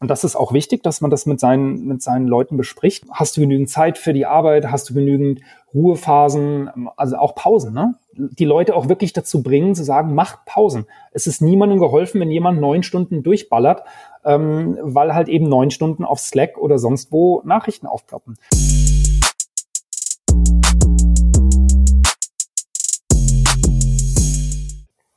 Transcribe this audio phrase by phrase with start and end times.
[0.00, 3.04] Und das ist auch wichtig, dass man das mit seinen, mit seinen Leuten bespricht.
[3.12, 4.70] Hast du genügend Zeit für die Arbeit?
[4.70, 5.40] Hast du genügend
[5.74, 6.70] Ruhephasen?
[6.96, 7.94] Also auch Pausen, ne?
[8.14, 10.86] Die Leute auch wirklich dazu bringen, zu sagen, macht Pausen.
[11.12, 13.82] Es ist niemandem geholfen, wenn jemand neun Stunden durchballert,
[14.24, 18.38] ähm, weil halt eben neun Stunden auf Slack oder sonst wo Nachrichten aufploppen.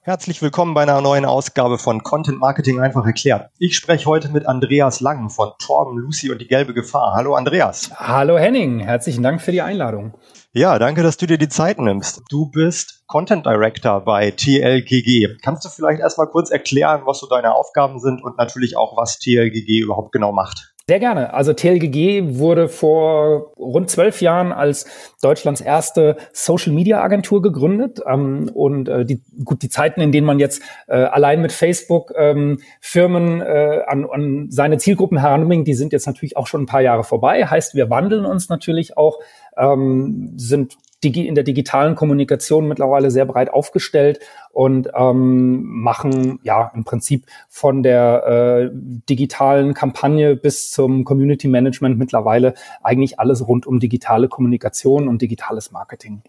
[0.06, 3.50] Herzlich willkommen bei einer neuen Ausgabe von Content Marketing einfach erklärt.
[3.58, 7.14] Ich spreche heute mit Andreas Lang von Torben, Lucy und die gelbe Gefahr.
[7.16, 7.90] Hallo Andreas.
[7.96, 10.14] Hallo Henning, herzlichen Dank für die Einladung.
[10.52, 12.22] Ja, danke, dass du dir die Zeit nimmst.
[12.30, 15.38] Du bist Content Director bei TLGG.
[15.42, 19.20] Kannst du vielleicht erstmal kurz erklären, was so deine Aufgaben sind und natürlich auch, was
[19.20, 20.73] TLGG überhaupt genau macht?
[20.86, 21.34] Sehr gerne.
[21.34, 24.86] Also TLGG wurde vor rund zwölf Jahren als
[25.22, 28.02] Deutschlands erste Social Media Agentur gegründet.
[28.06, 32.12] Ähm, und äh, die, gut, die Zeiten, in denen man jetzt äh, allein mit Facebook
[32.18, 36.66] ähm, Firmen äh, an, an seine Zielgruppen heranbringt, die sind jetzt natürlich auch schon ein
[36.68, 37.46] paar Jahre vorbei.
[37.46, 39.20] Heißt, wir wandeln uns natürlich auch,
[39.58, 44.20] ähm, sind in der digitalen Kommunikation mittlerweile sehr breit aufgestellt
[44.52, 51.98] und ähm, machen ja im Prinzip von der äh, digitalen Kampagne bis zum Community Management
[51.98, 56.22] mittlerweile eigentlich alles rund um digitale Kommunikation und digitales Marketing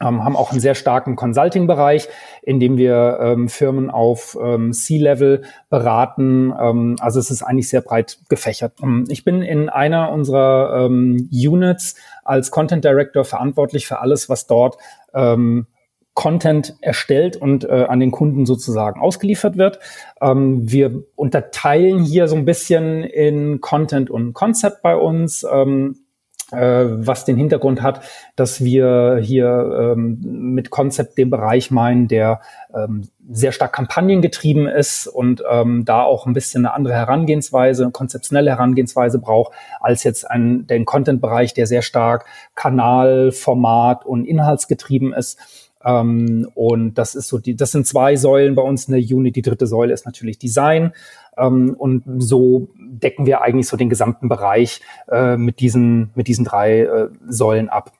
[0.00, 2.08] ähm, haben auch einen sehr starken Consulting-Bereich,
[2.42, 6.52] in dem wir ähm, Firmen auf ähm, C-Level beraten.
[6.58, 8.74] Ähm, also es ist eigentlich sehr breit gefächert.
[8.82, 14.46] Ähm, ich bin in einer unserer ähm, Units als Content Director verantwortlich für alles, was
[14.46, 14.76] dort
[15.14, 15.66] ähm,
[16.14, 19.78] Content erstellt und äh, an den Kunden sozusagen ausgeliefert wird.
[20.20, 25.46] Ähm, wir unterteilen hier so ein bisschen in Content und Concept bei uns.
[25.50, 26.09] Ähm, äh,
[26.56, 28.02] was den Hintergrund hat,
[28.36, 30.18] dass wir hier ähm,
[30.54, 32.40] mit Konzept den Bereich meinen, der
[32.74, 37.92] ähm, sehr stark kampagnengetrieben ist und ähm, da auch ein bisschen eine andere Herangehensweise, eine
[37.92, 45.12] konzeptionelle Herangehensweise braucht, als jetzt ein, den Content-Bereich, der sehr stark Kanal, Format und Inhaltsgetrieben
[45.12, 45.38] ist.
[45.84, 49.36] Ähm, und das ist so die, das sind zwei Säulen bei uns in der Unit.
[49.36, 50.92] Die dritte Säule ist natürlich Design.
[51.40, 54.80] Ähm, und so decken wir eigentlich so den gesamten Bereich
[55.10, 57.92] äh, mit diesen, mit diesen drei äh, Säulen ab.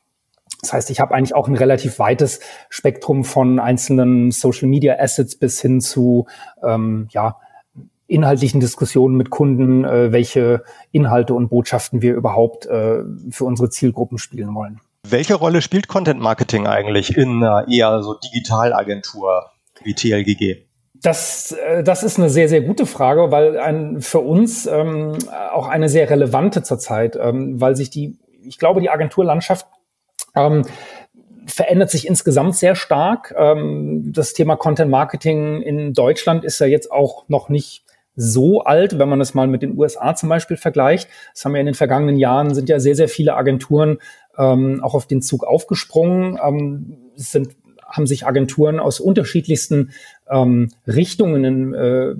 [0.60, 5.36] Das heißt, ich habe eigentlich auch ein relativ weites Spektrum von einzelnen Social Media Assets
[5.36, 6.26] bis hin zu
[6.62, 7.38] ähm, ja,
[8.06, 14.18] inhaltlichen Diskussionen mit Kunden, äh, welche Inhalte und Botschaften wir überhaupt äh, für unsere Zielgruppen
[14.18, 14.80] spielen wollen.
[15.08, 19.46] Welche Rolle spielt Content Marketing eigentlich in einer eher so Digitalagentur
[19.82, 20.69] wie TLGG?
[21.02, 25.16] Das, äh, das ist eine sehr, sehr gute Frage, weil ein, für uns ähm,
[25.52, 29.66] auch eine sehr relevante zurzeit, ähm, weil sich die, ich glaube, die Agenturlandschaft
[30.36, 30.64] ähm,
[31.46, 33.34] verändert sich insgesamt sehr stark.
[33.36, 37.84] Ähm, das Thema Content Marketing in Deutschland ist ja jetzt auch noch nicht
[38.16, 41.08] so alt, wenn man es mal mit den USA zum Beispiel vergleicht.
[41.32, 43.98] Das haben wir in den vergangenen Jahren, sind ja sehr, sehr viele Agenturen
[44.36, 46.38] ähm, auch auf den Zug aufgesprungen.
[46.42, 47.56] Ähm, es sind
[47.90, 49.90] haben sich Agenturen aus unterschiedlichsten
[50.30, 52.14] ähm, Richtungen, äh,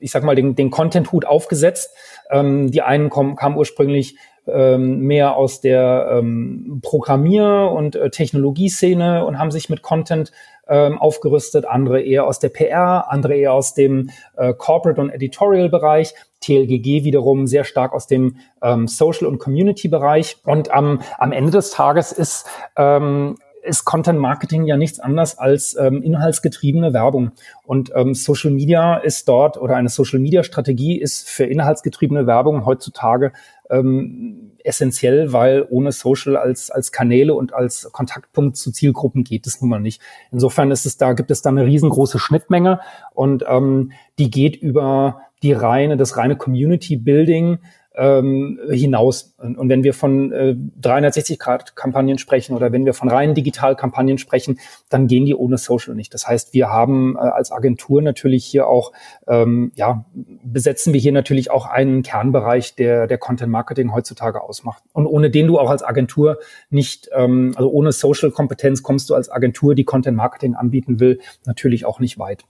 [0.00, 1.90] ich sag mal, den, den Content-Hut aufgesetzt.
[2.30, 4.16] Ähm, die einen kommen, kamen ursprünglich
[4.46, 10.32] ähm, mehr aus der ähm, Programmier- und äh, Technologieszene und haben sich mit Content
[10.68, 16.14] ähm, aufgerüstet, andere eher aus der PR, andere eher aus dem äh, Corporate- und Editorial-Bereich.
[16.40, 20.38] TLGG wiederum sehr stark aus dem ähm, Social- und Community-Bereich.
[20.44, 25.76] Und am, am Ende des Tages ist ähm, ist Content Marketing ja nichts anderes als
[25.78, 27.32] ähm, inhaltsgetriebene Werbung.
[27.64, 32.66] Und ähm, Social Media ist dort oder eine Social Media Strategie ist für inhaltsgetriebene Werbung
[32.66, 33.32] heutzutage
[33.70, 39.60] ähm, essentiell, weil ohne Social als, als Kanäle und als Kontaktpunkt zu Zielgruppen geht es
[39.60, 40.00] nun mal nicht.
[40.30, 42.80] Insofern ist es da, gibt es da eine riesengroße Schnittmenge
[43.12, 47.58] und ähm, die geht über die reine, das reine Community Building
[47.94, 49.34] ähm, hinaus.
[49.38, 55.06] Und, wenn wir von äh, 360-Grad-Kampagnen sprechen oder wenn wir von reinen Digital-Kampagnen sprechen, dann
[55.06, 56.12] gehen die ohne Social nicht.
[56.12, 58.92] Das heißt, wir haben äh, als Agentur natürlich hier auch,
[59.28, 60.04] ähm, ja,
[60.42, 64.82] besetzen wir hier natürlich auch einen Kernbereich, der der Content-Marketing heutzutage ausmacht.
[64.92, 66.38] Und ohne den du auch als Agentur
[66.70, 72.00] nicht, ähm, also ohne Social-Kompetenz kommst du als Agentur, die Content-Marketing anbieten will, natürlich auch
[72.00, 72.44] nicht weit.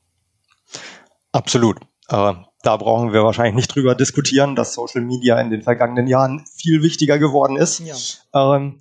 [1.32, 1.80] Absolut.
[2.08, 2.34] Äh,
[2.64, 6.82] da brauchen wir wahrscheinlich nicht drüber diskutieren, dass Social Media in den vergangenen Jahren viel
[6.82, 7.80] wichtiger geworden ist.
[7.80, 8.56] Ja.
[8.56, 8.80] Ähm,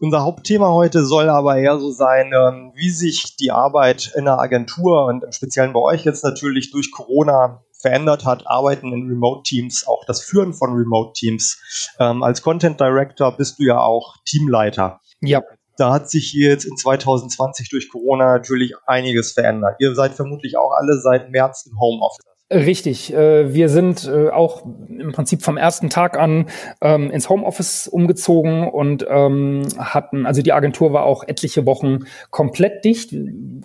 [0.00, 4.38] unser Hauptthema heute soll aber eher so sein, ähm, wie sich die Arbeit in einer
[4.38, 9.86] Agentur und im Speziellen bei euch jetzt natürlich durch Corona verändert hat, Arbeiten in Remote-Teams,
[9.86, 11.60] auch das Führen von Remote-Teams.
[12.00, 15.00] Ähm, als Content Director bist du ja auch Teamleiter.
[15.20, 15.42] Ja.
[15.76, 19.76] Da hat sich hier jetzt in 2020 durch Corona natürlich einiges verändert.
[19.78, 22.27] Ihr seid vermutlich auch alle seit März im Homeoffice.
[22.50, 23.12] Richtig.
[23.12, 26.46] Äh, wir sind äh, auch im Prinzip vom ersten Tag an
[26.80, 32.86] ähm, ins Homeoffice umgezogen und ähm, hatten, also die Agentur war auch etliche Wochen komplett
[32.86, 33.12] dicht.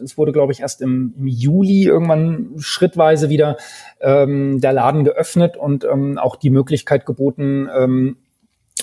[0.03, 3.56] Es wurde, glaube ich, erst im, Juli irgendwann schrittweise wieder
[4.01, 5.88] ähm, der Laden geöffnet und
[6.18, 7.69] auch die Möglichkeit geboten,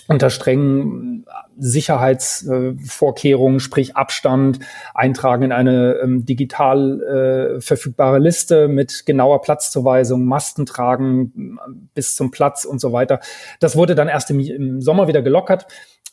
[0.09, 1.25] unter strengen
[1.57, 4.59] Sicherheitsvorkehrungen, sprich Abstand,
[4.95, 11.59] eintragen in eine ähm, digital äh, verfügbare Liste mit genauer Platzzuweisung, Masten tragen
[11.95, 13.21] bis zum Platz und so weiter.
[13.61, 15.67] Das wurde dann erst im, im Sommer wieder gelockert.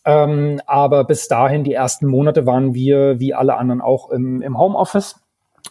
[0.05, 4.57] Ähm, aber bis dahin, die ersten Monate, waren wir wie alle anderen auch im, im
[4.57, 5.15] Homeoffice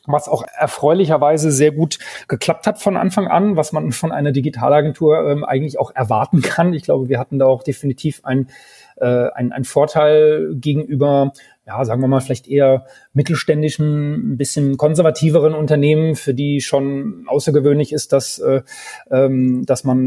[0.06, 1.99] was auch erfreulicherweise sehr gut
[2.29, 6.73] geklappt hat von Anfang an, was man von einer Digitalagentur ähm, eigentlich auch erwarten kann.
[6.75, 8.49] Ich glaube, wir hatten da auch definitiv ein,
[8.97, 11.33] äh, ein, ein Vorteil gegenüber,
[11.67, 17.93] ja, sagen wir mal, vielleicht eher mittelständischen, ein bisschen konservativeren Unternehmen, für die schon außergewöhnlich
[17.93, 18.62] ist, dass, äh,
[19.11, 19.99] ähm, dass man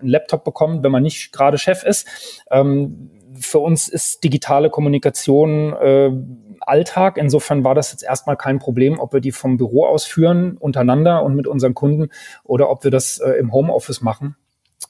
[0.00, 2.08] einen Laptop bekommt, wenn man nicht gerade Chef ist.
[2.50, 3.10] Ähm,
[3.40, 6.10] für uns ist digitale Kommunikation äh,
[6.60, 7.16] Alltag.
[7.16, 11.22] Insofern war das jetzt erstmal kein Problem, ob wir die vom Büro aus führen, untereinander
[11.22, 12.10] und mit unseren Kunden
[12.44, 14.36] oder ob wir das äh, im Homeoffice machen.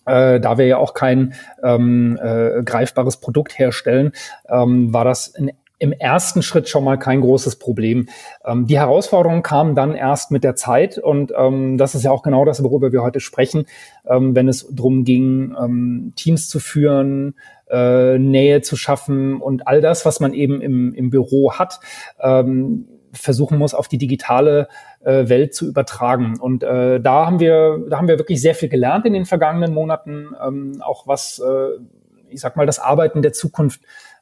[0.05, 4.13] Äh, da wir ja auch kein ähm, äh, greifbares Produkt herstellen,
[4.49, 8.09] ähm, war das in im ersten Schritt schon mal kein großes Problem.
[8.45, 12.23] Ähm, die Herausforderungen kamen dann erst mit der Zeit und ähm, das ist ja auch
[12.23, 13.67] genau das, worüber wir heute sprechen,
[14.07, 17.37] ähm, wenn es darum ging, ähm, Teams zu führen,
[17.71, 21.81] äh, Nähe zu schaffen und all das, was man eben im, im Büro hat,
[22.21, 24.69] ähm, versuchen muss, auf die digitale
[25.01, 26.39] äh, Welt zu übertragen.
[26.39, 29.73] Und äh, da haben wir, da haben wir wirklich sehr viel gelernt in den vergangenen
[29.73, 31.81] Monaten, ähm, auch was, äh,
[32.29, 33.81] ich sag mal, das Arbeiten der Zukunft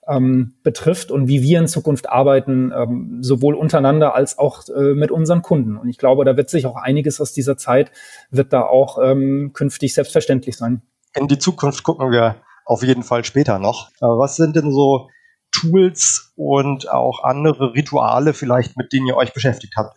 [0.09, 5.11] ähm, betrifft und wie wir in Zukunft arbeiten, ähm, sowohl untereinander als auch äh, mit
[5.11, 5.77] unseren Kunden.
[5.77, 7.91] Und ich glaube, da wird sich auch einiges aus dieser Zeit,
[8.31, 10.83] wird da auch ähm, künftig selbstverständlich sein.
[11.15, 12.37] In die Zukunft gucken wir
[12.67, 13.89] auf jeden Fall später noch.
[14.01, 15.09] Aber was sind denn so
[15.53, 19.97] Tools und auch andere Rituale vielleicht, mit denen ihr euch beschäftigt habt?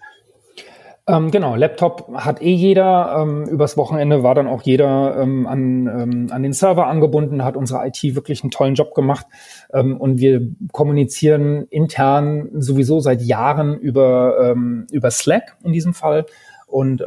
[1.07, 3.17] Ähm, genau, Laptop hat eh jeder.
[3.19, 7.57] Ähm, übers Wochenende war dann auch jeder ähm, an, ähm, an den Server angebunden, hat
[7.57, 9.25] unsere IT wirklich einen tollen Job gemacht.
[9.73, 16.25] Ähm, und wir kommunizieren intern sowieso seit Jahren über, ähm, über Slack in diesem Fall.
[16.67, 17.01] Und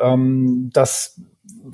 [0.73, 1.20] das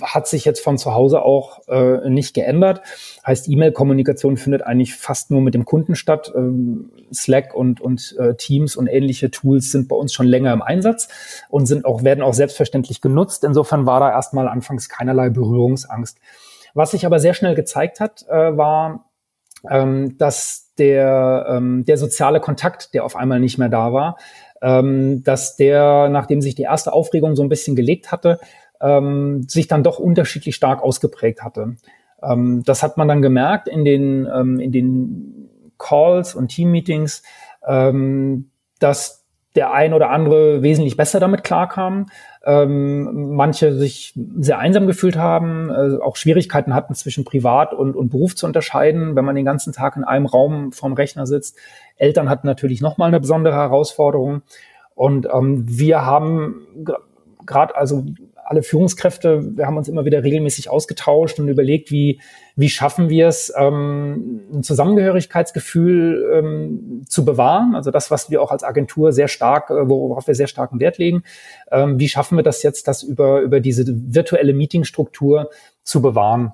[0.02, 2.82] hat sich jetzt von zu Hause auch äh, nicht geändert.
[3.26, 6.32] Heißt, E-Mail-Kommunikation findet eigentlich fast nur mit dem Kunden statt.
[6.34, 10.62] Ähm, Slack und, und äh, Teams und ähnliche Tools sind bei uns schon länger im
[10.62, 11.08] Einsatz
[11.48, 13.44] und sind auch, werden auch selbstverständlich genutzt.
[13.44, 16.18] Insofern war da erstmal anfangs keinerlei Berührungsangst.
[16.74, 19.06] Was sich aber sehr schnell gezeigt hat, äh, war,
[19.68, 24.16] ähm, dass der, ähm, der soziale Kontakt, der auf einmal nicht mehr da war,
[24.62, 28.38] ähm, dass der, nachdem sich die erste Aufregung so ein bisschen gelegt hatte,
[28.80, 31.76] ähm, sich dann doch unterschiedlich stark ausgeprägt hatte.
[32.22, 37.22] Ähm, das hat man dann gemerkt in den, ähm, in den Calls und Teammeetings,
[37.66, 39.18] ähm, dass
[39.54, 42.10] der ein oder andere wesentlich besser damit klarkam,
[42.44, 48.10] ähm, manche sich sehr einsam gefühlt haben, äh, auch Schwierigkeiten hatten zwischen Privat und, und
[48.10, 51.56] Beruf zu unterscheiden, wenn man den ganzen Tag in einem Raum vorm Rechner sitzt.
[51.96, 54.42] Eltern hatten natürlich nochmal eine besondere Herausforderung.
[54.94, 56.66] Und ähm, wir haben
[57.44, 58.04] gerade also
[58.48, 62.20] alle Führungskräfte, wir haben uns immer wieder regelmäßig ausgetauscht und überlegt, wie,
[62.56, 67.74] wie schaffen wir es, ähm, ein Zusammengehörigkeitsgefühl ähm, zu bewahren.
[67.74, 70.96] Also das, was wir auch als Agentur sehr stark, äh, worauf wir sehr starken Wert
[70.96, 71.24] legen.
[71.70, 75.50] Ähm, wie schaffen wir das jetzt, das über, über diese virtuelle Meetingstruktur
[75.82, 76.52] zu bewahren?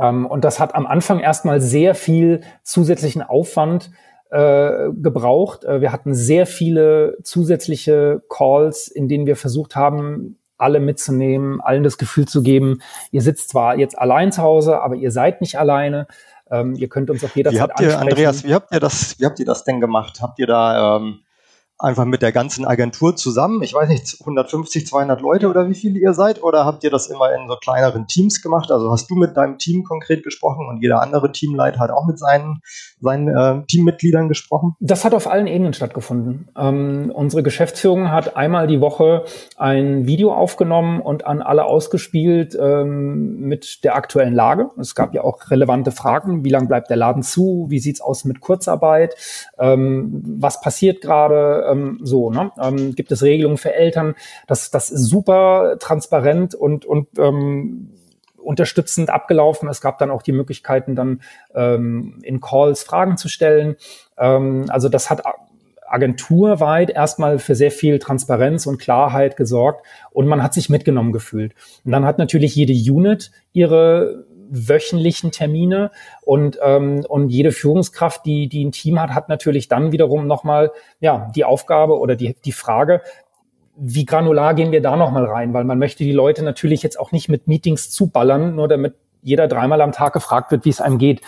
[0.00, 3.90] Ähm, und das hat am Anfang erstmal sehr viel zusätzlichen Aufwand
[4.30, 5.64] äh, gebraucht.
[5.64, 11.84] Äh, wir hatten sehr viele zusätzliche Calls, in denen wir versucht haben, alle mitzunehmen, allen
[11.84, 15.58] das Gefühl zu geben, ihr sitzt zwar jetzt allein zu Hause, aber ihr seid nicht
[15.58, 16.06] alleine.
[16.50, 18.08] Ähm, ihr könnt uns auf habt ihr, ansprechen.
[18.08, 20.20] Andreas, wie habt ihr das, wie habt ihr das denn gemacht?
[20.22, 21.20] Habt ihr da ähm,
[21.78, 23.62] einfach mit der ganzen Agentur zusammen?
[23.62, 26.42] Ich weiß nicht, 150, 200 Leute oder wie viele ihr seid?
[26.42, 28.70] Oder habt ihr das immer in so kleineren Teams gemacht?
[28.70, 32.18] Also hast du mit deinem Team konkret gesprochen und jeder andere Teamleiter hat auch mit
[32.18, 32.60] seinen,
[33.00, 34.74] seinen äh, Teammitgliedern gesprochen?
[34.80, 36.48] Das hat auf allen Ebenen stattgefunden.
[36.56, 39.24] Ähm, unsere Geschäftsführung hat einmal die Woche
[39.56, 44.70] ein Video aufgenommen und an alle ausgespielt ähm, mit der aktuellen Lage.
[44.80, 46.44] Es gab ja auch relevante Fragen.
[46.44, 47.66] Wie lange bleibt der Laden zu?
[47.68, 49.14] Wie sieht's aus mit Kurzarbeit?
[49.58, 51.67] Ähm, was passiert gerade?
[51.70, 52.50] Ähm, so, ne?
[52.60, 54.14] ähm, gibt es Regelungen für Eltern.
[54.46, 57.90] Das, das ist super transparent und, und ähm,
[58.36, 59.68] unterstützend abgelaufen.
[59.68, 61.20] Es gab dann auch die Möglichkeiten, dann
[61.54, 63.76] ähm, in Calls Fragen zu stellen.
[64.16, 65.22] Ähm, also das hat
[65.86, 71.54] agenturweit erstmal für sehr viel Transparenz und Klarheit gesorgt und man hat sich mitgenommen gefühlt.
[71.84, 75.90] Und dann hat natürlich jede Unit ihre wöchentlichen Termine
[76.22, 80.72] und, ähm, und jede Führungskraft, die, die ein Team hat, hat natürlich dann wiederum nochmal
[81.00, 83.02] ja, die Aufgabe oder die, die Frage,
[83.76, 85.54] wie granular gehen wir da nochmal rein?
[85.54, 89.48] Weil man möchte die Leute natürlich jetzt auch nicht mit Meetings zuballern, nur damit jeder
[89.48, 91.20] dreimal am Tag gefragt wird, wie es einem geht.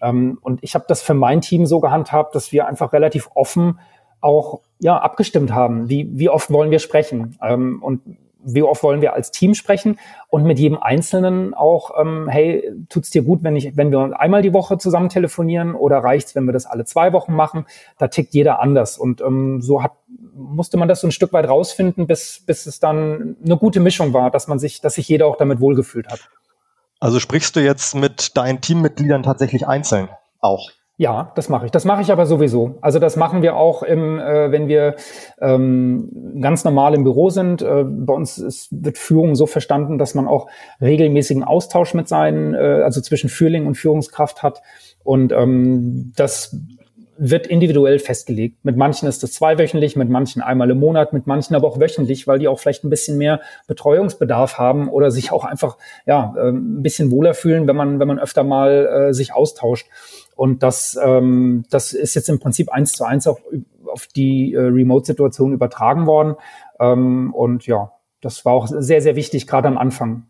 [0.00, 3.78] Ähm, und ich habe das für mein Team so gehandhabt, dass wir einfach relativ offen
[4.20, 5.88] auch ja abgestimmt haben.
[5.88, 7.36] Wie, wie oft wollen wir sprechen?
[7.42, 8.02] Ähm, und
[8.54, 13.10] wie oft wollen wir als Team sprechen und mit jedem Einzelnen auch, ähm, hey, tut's
[13.10, 16.52] dir gut, wenn ich, wenn wir einmal die Woche zusammen telefonieren oder reicht's, wenn wir
[16.52, 17.66] das alle zwei Wochen machen?
[17.98, 19.92] Da tickt jeder anders und ähm, so hat
[20.34, 24.12] musste man das so ein Stück weit rausfinden, bis bis es dann eine gute Mischung
[24.12, 26.28] war, dass man sich, dass sich jeder auch damit wohlgefühlt hat.
[27.00, 30.08] Also sprichst du jetzt mit deinen Teammitgliedern tatsächlich einzeln
[30.40, 30.70] auch?
[31.00, 31.70] Ja, das mache ich.
[31.70, 32.74] Das mache ich aber sowieso.
[32.80, 34.96] Also das machen wir auch, im, äh, wenn wir
[35.40, 37.62] ähm, ganz normal im Büro sind.
[37.62, 40.48] Äh, bei uns ist, wird Führung so verstanden, dass man auch
[40.80, 44.60] regelmäßigen Austausch mit seinen, äh, also zwischen Führling und Führungskraft hat.
[45.04, 46.56] Und ähm, das
[47.18, 48.64] wird individuell festgelegt.
[48.64, 52.26] Mit manchen ist es zweiwöchentlich, mit manchen einmal im Monat, mit manchen aber auch wöchentlich,
[52.26, 56.78] weil die auch vielleicht ein bisschen mehr Betreuungsbedarf haben oder sich auch einfach ja ähm,
[56.78, 59.88] ein bisschen wohler fühlen, wenn man wenn man öfter mal äh, sich austauscht.
[60.36, 63.40] Und das, ähm, das ist jetzt im Prinzip eins zu eins auch
[63.86, 66.36] auf die äh, Remote-Situation übertragen worden.
[66.78, 70.27] Ähm, und ja, das war auch sehr, sehr wichtig, gerade am Anfang.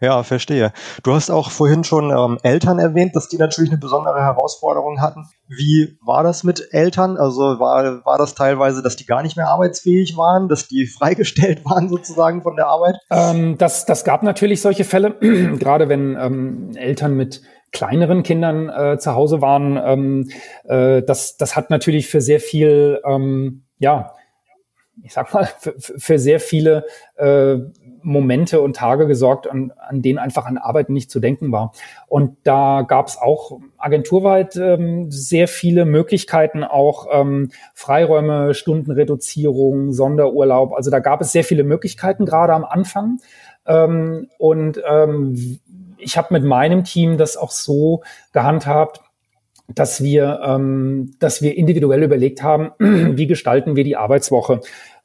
[0.00, 0.72] Ja, verstehe.
[1.02, 5.26] Du hast auch vorhin schon ähm, Eltern erwähnt, dass die natürlich eine besondere Herausforderung hatten.
[5.48, 7.16] Wie war das mit Eltern?
[7.16, 11.64] Also war, war das teilweise, dass die gar nicht mehr arbeitsfähig waren, dass die freigestellt
[11.64, 12.96] waren sozusagen von der Arbeit?
[13.10, 15.14] Ähm, das, das gab natürlich solche Fälle,
[15.58, 20.30] gerade wenn ähm, Eltern mit kleineren Kindern äh, zu Hause waren, ähm,
[20.64, 24.14] äh, das, das hat natürlich für sehr viel, ähm, ja,
[25.02, 26.84] ich sag mal, für, für sehr viele
[27.16, 27.56] äh,
[28.02, 31.72] Momente und Tage gesorgt, an, an denen einfach an Arbeit nicht zu denken war.
[32.08, 40.72] Und da gab es auch agenturweit ähm, sehr viele Möglichkeiten, auch ähm, Freiräume, Stundenreduzierung, Sonderurlaub.
[40.72, 43.18] Also da gab es sehr viele Möglichkeiten, gerade am Anfang.
[43.66, 45.60] Ähm, und ähm,
[45.98, 48.02] ich habe mit meinem Team das auch so
[48.32, 49.00] gehandhabt,
[49.74, 54.60] dass wir, ähm, dass wir individuell überlegt haben, wie gestalten wir die Arbeitswoche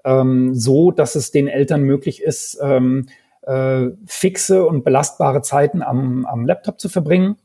[0.05, 3.07] ähm, so, dass es den Eltern möglich ist, ähm,
[3.41, 7.35] äh, fixe und belastbare Zeiten am, am Laptop zu verbringen.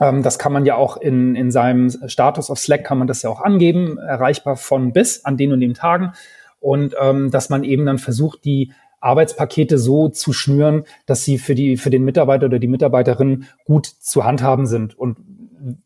[0.00, 3.22] Ähm, das kann man ja auch in, in seinem Status auf Slack kann man das
[3.22, 6.12] ja auch angeben, erreichbar von bis an den und den Tagen.
[6.60, 11.56] Und ähm, dass man eben dann versucht, die Arbeitspakete so zu schnüren, dass sie für
[11.56, 14.96] die, für den Mitarbeiter oder die Mitarbeiterin gut zu handhaben sind.
[14.96, 15.16] Und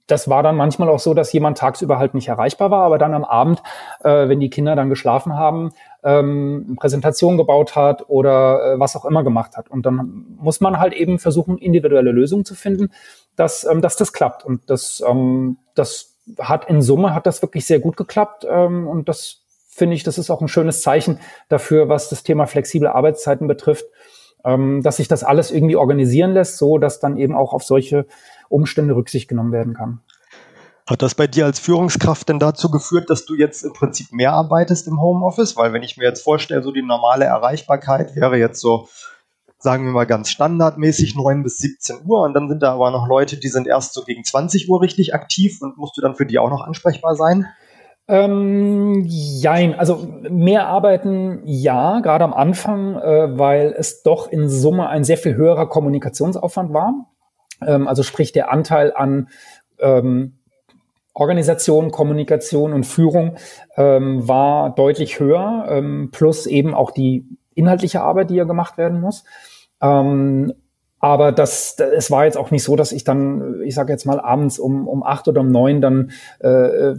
[0.07, 3.15] das war dann manchmal auch so, dass jemand tagsüber halt nicht erreichbar war, aber dann
[3.15, 3.63] am Abend,
[4.03, 9.05] äh, wenn die Kinder dann geschlafen haben, ähm, Präsentation gebaut hat oder äh, was auch
[9.05, 9.69] immer gemacht hat.
[9.71, 12.91] Und dann muss man halt eben versuchen, individuelle Lösungen zu finden,
[13.37, 14.45] dass, ähm, dass das klappt.
[14.45, 18.47] Und das, ähm, das hat in Summe hat das wirklich sehr gut geklappt.
[18.49, 22.47] Ähm, und das finde ich, das ist auch ein schönes Zeichen dafür, was das Thema
[22.47, 23.85] flexible Arbeitszeiten betrifft,
[24.45, 28.07] ähm, dass sich das alles irgendwie organisieren lässt, so dass dann eben auch auf solche
[28.49, 30.01] Umstände Rücksicht genommen werden kann.
[30.89, 34.33] Hat das bei dir als Führungskraft denn dazu geführt, dass du jetzt im Prinzip mehr
[34.33, 35.57] arbeitest im Homeoffice?
[35.57, 38.89] Weil wenn ich mir jetzt vorstelle, so die normale Erreichbarkeit wäre jetzt so,
[39.59, 43.09] sagen wir mal ganz standardmäßig 9 bis 17 Uhr und dann sind da aber noch
[43.09, 46.25] Leute, die sind erst so gegen 20 Uhr richtig aktiv und musst du dann für
[46.25, 47.47] die auch noch ansprechbar sein?
[48.07, 54.89] Ähm, jein, also mehr arbeiten ja, gerade am Anfang, äh, weil es doch in Summe
[54.89, 57.09] ein sehr viel höherer Kommunikationsaufwand war.
[57.65, 59.29] Ähm, also sprich der Anteil an
[59.79, 60.35] ähm,
[61.15, 63.37] Organisation, Kommunikation und Führung
[63.77, 69.01] ähm, war deutlich höher, ähm, plus eben auch die inhaltliche Arbeit, die ja gemacht werden
[69.01, 69.25] muss.
[69.81, 70.53] Ähm,
[70.99, 74.21] aber das, es war jetzt auch nicht so, dass ich dann, ich sage jetzt mal,
[74.21, 76.11] abends um, um acht oder um neun dann
[76.41, 76.95] äh,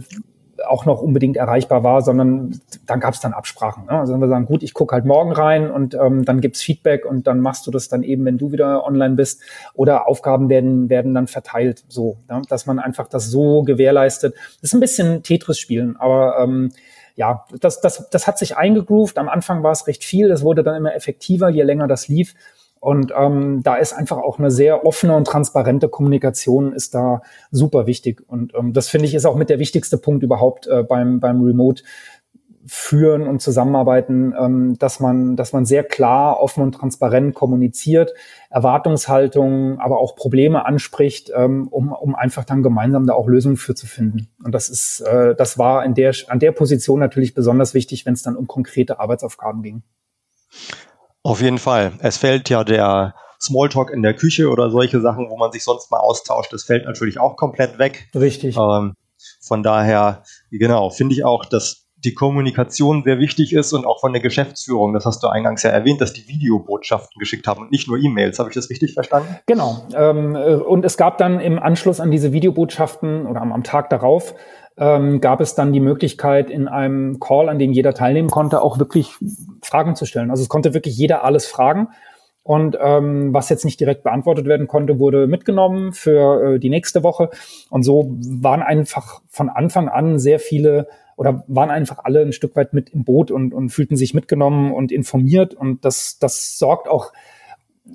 [0.66, 3.86] auch noch unbedingt erreichbar war, sondern dann gab es dann Absprachen.
[3.86, 3.92] Ne?
[3.92, 7.04] Also wenn wir sagen, gut, ich gucke halt morgen rein und ähm, dann gibt's Feedback
[7.04, 9.42] und dann machst du das dann eben, wenn du wieder online bist
[9.74, 12.42] oder Aufgaben werden, werden dann verteilt, so, ne?
[12.48, 14.34] dass man einfach das so gewährleistet.
[14.60, 16.72] Das ist ein bisschen Tetris spielen, aber ähm,
[17.14, 19.18] ja, das, das, das hat sich eingegroovt.
[19.18, 22.34] Am Anfang war es recht viel, es wurde dann immer effektiver, je länger das lief.
[22.80, 27.86] Und ähm, da ist einfach auch eine sehr offene und transparente Kommunikation ist da super
[27.86, 28.22] wichtig.
[28.26, 31.42] Und ähm, das finde ich ist auch mit der wichtigste Punkt überhaupt äh, beim, beim
[31.42, 31.82] Remote
[32.68, 38.12] führen und zusammenarbeiten, ähm, dass man, dass man sehr klar, offen und transparent kommuniziert,
[38.50, 43.74] Erwartungshaltungen, aber auch Probleme anspricht, ähm, um, um einfach dann gemeinsam da auch Lösungen für
[43.74, 44.28] zu finden.
[44.44, 48.14] Und das ist, äh, das war in der, an der Position natürlich besonders wichtig, wenn
[48.14, 49.82] es dann um konkrete Arbeitsaufgaben ging.
[51.22, 51.92] Auf jeden Fall.
[52.00, 55.90] Es fällt ja der Smalltalk in der Küche oder solche Sachen, wo man sich sonst
[55.90, 58.08] mal austauscht, das fällt natürlich auch komplett weg.
[58.14, 58.56] Richtig.
[58.56, 58.94] Ähm,
[59.40, 64.12] von daher, genau, finde ich auch, dass die Kommunikation sehr wichtig ist und auch von
[64.12, 64.94] der Geschäftsführung.
[64.94, 68.38] Das hast du eingangs ja erwähnt, dass die Videobotschaften geschickt haben und nicht nur E-Mails.
[68.38, 69.36] Habe ich das richtig verstanden?
[69.46, 69.82] Genau.
[69.94, 73.90] Ähm, äh, und es gab dann im Anschluss an diese Videobotschaften oder am, am Tag
[73.90, 74.34] darauf
[74.78, 78.78] ähm, gab es dann die Möglichkeit, in einem Call, an dem jeder teilnehmen konnte, auch
[78.78, 79.14] wirklich
[79.62, 80.30] Fragen zu stellen.
[80.30, 81.88] Also es konnte wirklich jeder alles fragen.
[82.44, 87.02] Und ähm, was jetzt nicht direkt beantwortet werden konnte, wurde mitgenommen für äh, die nächste
[87.02, 87.28] Woche.
[87.68, 92.54] Und so waren einfach von Anfang an sehr viele oder waren einfach alle ein Stück
[92.56, 95.52] weit mit im Boot und, und fühlten sich mitgenommen und informiert.
[95.52, 97.12] Und das, das sorgt auch,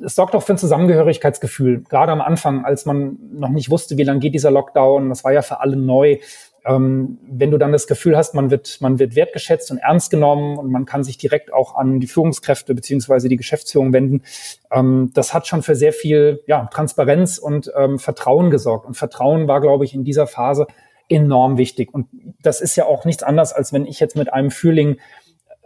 [0.04, 1.84] es sorgt auch für ein Zusammengehörigkeitsgefühl.
[1.90, 5.32] Gerade am Anfang, als man noch nicht wusste, wie lange geht dieser Lockdown, das war
[5.32, 6.18] ja für alle neu.
[6.66, 10.58] Ähm, wenn du dann das Gefühl hast, man wird, man wird wertgeschätzt und ernst genommen
[10.58, 14.24] und man kann sich direkt auch an die Führungskräfte beziehungsweise die Geschäftsführung wenden,
[14.72, 18.86] ähm, das hat schon für sehr viel ja, Transparenz und ähm, Vertrauen gesorgt.
[18.86, 20.68] Und Vertrauen war, glaube ich, in dieser Phase
[21.10, 21.94] enorm wichtig.
[21.94, 22.08] Und
[22.42, 24.98] das ist ja auch nichts anderes, als wenn ich jetzt mit einem Fühling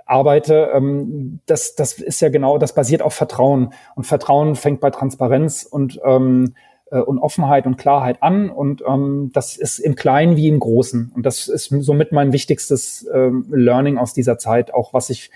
[0.08, 0.72] arbeite.
[0.74, 3.74] Ähm, das, das ist ja genau, das basiert auf Vertrauen.
[3.96, 6.56] Und Vertrauen fängt bei Transparenz und, ähm,
[6.92, 8.50] äh, und Offenheit und Klarheit an.
[8.50, 11.12] Und ähm, das ist im Kleinen wie im Großen.
[11.16, 15.32] Und das ist somit mein wichtigstes ähm, Learning aus dieser Zeit, auch was ich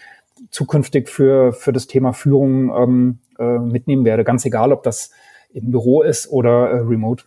[0.49, 4.23] zukünftig für, für das Thema Führung ähm, äh, mitnehmen werde.
[4.23, 5.11] Ganz egal, ob das
[5.53, 7.25] im Büro ist oder äh, remote.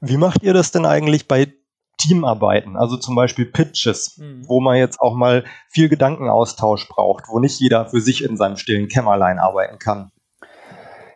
[0.00, 1.52] Wie macht ihr das denn eigentlich bei
[1.98, 4.48] Teamarbeiten, also zum Beispiel Pitches, mhm.
[4.48, 8.56] wo man jetzt auch mal viel Gedankenaustausch braucht, wo nicht jeder für sich in seinem
[8.56, 10.10] stillen Kämmerlein arbeiten kann?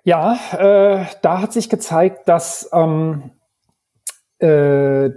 [0.04, 3.30] Ja, äh, da hat sich gezeigt, dass ähm,
[4.38, 5.10] äh,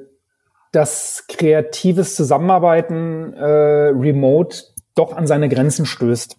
[0.72, 4.63] das kreatives Zusammenarbeiten äh, remote
[4.96, 6.38] doch an seine Grenzen stößt.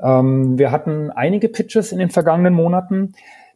[0.00, 3.14] Ähm, wir hatten einige Pitches in den vergangenen Monaten.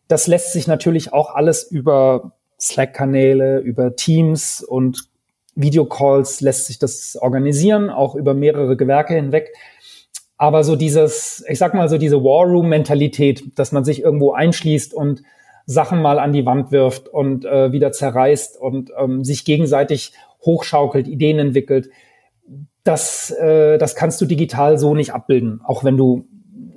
[0.09, 5.09] Das lässt sich natürlich auch alles über Slack-Kanäle, über Teams und
[5.55, 9.53] Videocalls lässt sich das organisieren, auch über mehrere Gewerke hinweg.
[10.39, 14.95] Aber so dieses, ich sag mal so diese War Room-Mentalität, dass man sich irgendwo einschließt
[14.95, 15.23] und
[15.67, 20.13] Sachen mal an die Wand wirft und äh, wieder zerreißt und ähm, sich gegenseitig
[20.47, 21.91] hochschaukelt, Ideen entwickelt,
[22.85, 26.25] das, äh, das kannst du digital so nicht abbilden, auch wenn du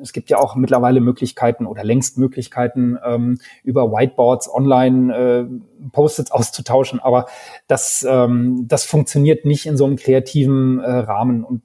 [0.02, 6.32] es gibt ja auch mittlerweile Möglichkeiten oder längst Möglichkeiten, ähm, über Whiteboards online äh, Post-its
[6.32, 7.28] auszutauschen, aber
[7.68, 11.44] das, ähm, das funktioniert nicht in so einem kreativen äh, Rahmen.
[11.44, 11.62] Und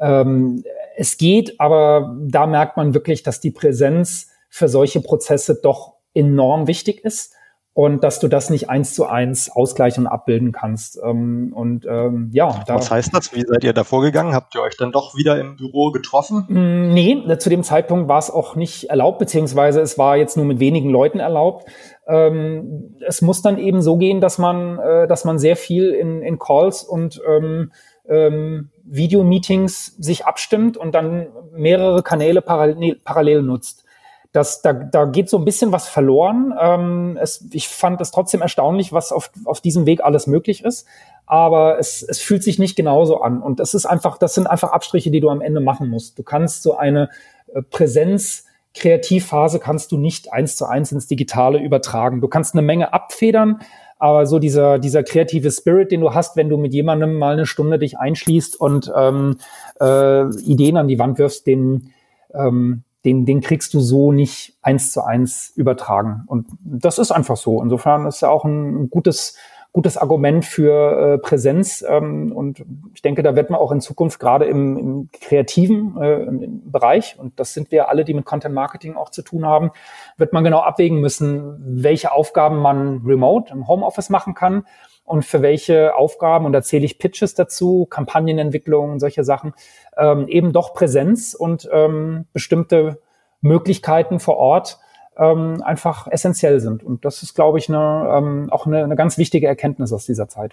[0.00, 0.64] ähm,
[1.00, 6.66] es geht, aber da merkt man wirklich, dass die Präsenz für solche Prozesse doch enorm
[6.66, 7.34] wichtig ist
[7.72, 10.98] und dass du das nicht eins zu eins ausgleichen und abbilden kannst.
[11.00, 13.32] Ähm, und ähm, ja, da, was heißt das?
[13.32, 14.34] Wie seid ihr da vorgegangen?
[14.34, 16.46] Habt ihr euch dann doch wieder im Büro getroffen?
[16.48, 20.46] Mm, nee, zu dem Zeitpunkt war es auch nicht erlaubt, beziehungsweise es war jetzt nur
[20.46, 21.70] mit wenigen Leuten erlaubt.
[22.08, 26.22] Ähm, es muss dann eben so gehen, dass man, äh, dass man sehr viel in,
[26.22, 27.70] in Calls und ähm,
[28.08, 33.84] ähm, Videomeetings sich abstimmt und dann mehrere Kanäle parallel, parallel nutzt
[34.32, 36.54] das, da, da geht so ein bisschen was verloren.
[36.60, 40.86] Ähm, es, ich fand es trotzdem erstaunlich, was auf, auf diesem Weg alles möglich ist.
[41.26, 43.42] Aber es, es fühlt sich nicht genauso an.
[43.42, 46.18] Und das ist einfach, das sind einfach Abstriche, die du am Ende machen musst.
[46.18, 47.08] Du kannst so eine
[47.54, 48.44] äh, Präsenz,
[48.74, 52.20] Kreativphase kannst du nicht eins zu eins ins Digitale übertragen.
[52.20, 53.60] Du kannst eine Menge abfedern,
[53.98, 57.46] aber so dieser, dieser kreative Spirit, den du hast, wenn du mit jemandem mal eine
[57.46, 59.38] Stunde dich einschließt und ähm,
[59.80, 61.92] äh, Ideen an die Wand wirfst, den,
[62.32, 66.24] ähm, den, den kriegst du so nicht eins zu eins übertragen.
[66.26, 67.62] Und das ist einfach so.
[67.62, 69.36] Insofern ist ja auch ein gutes,
[69.72, 71.84] gutes Argument für äh, Präsenz.
[71.86, 76.22] Ähm, und ich denke, da wird man auch in Zukunft gerade im, im kreativen äh,
[76.22, 79.70] im Bereich, und das sind wir alle, die mit Content Marketing auch zu tun haben,
[80.16, 84.64] wird man genau abwägen müssen, welche Aufgaben man remote im Homeoffice machen kann
[85.04, 89.54] und für welche Aufgaben, und da zähle ich Pitches dazu, Kampagnenentwicklung, solche Sachen,
[89.96, 93.00] ähm, eben doch Präsenz und ähm, bestimmte
[93.40, 94.78] Möglichkeiten vor Ort
[95.18, 96.82] ähm, einfach essentiell sind.
[96.82, 100.28] Und das ist, glaube ich, eine, ähm, auch eine, eine ganz wichtige Erkenntnis aus dieser
[100.28, 100.52] Zeit.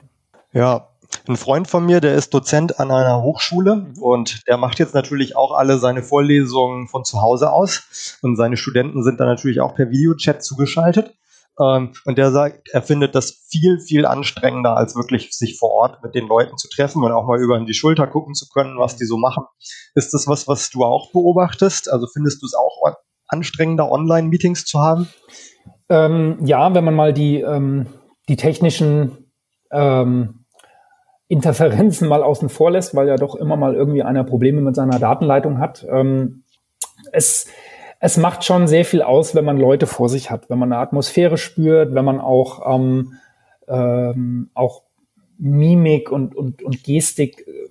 [0.51, 0.88] Ja,
[1.28, 4.01] ein Freund von mir, der ist Dozent an einer Hochschule mhm.
[4.01, 8.58] und der macht jetzt natürlich auch alle seine Vorlesungen von zu Hause aus und seine
[8.58, 11.13] Studenten sind dann natürlich auch per Videochat zugeschaltet.
[11.60, 16.04] Ähm, und der sagt, er findet das viel, viel anstrengender, als wirklich sich vor Ort
[16.04, 18.97] mit den Leuten zu treffen und auch mal über die Schulter gucken zu können, was
[18.97, 19.45] die so machen.
[19.93, 21.91] Ist das was, was du auch beobachtest?
[21.91, 22.82] Also findest du es auch
[23.27, 25.07] anstrengender, Online-Meetings zu haben?
[25.89, 27.88] Ähm, ja, wenn man mal die, ähm,
[28.27, 29.25] die technischen
[29.71, 30.45] ähm,
[31.27, 34.99] Interferenzen mal außen vor lässt, weil ja doch immer mal irgendwie einer Probleme mit seiner
[34.99, 35.85] Datenleitung hat.
[35.89, 36.43] Ähm,
[37.11, 37.47] es,
[37.99, 40.81] es macht schon sehr viel aus, wenn man Leute vor sich hat, wenn man eine
[40.81, 43.13] Atmosphäre spürt, wenn man auch, ähm,
[43.67, 44.83] ähm, auch
[45.38, 47.64] Mimik und, und, und Gestik äh,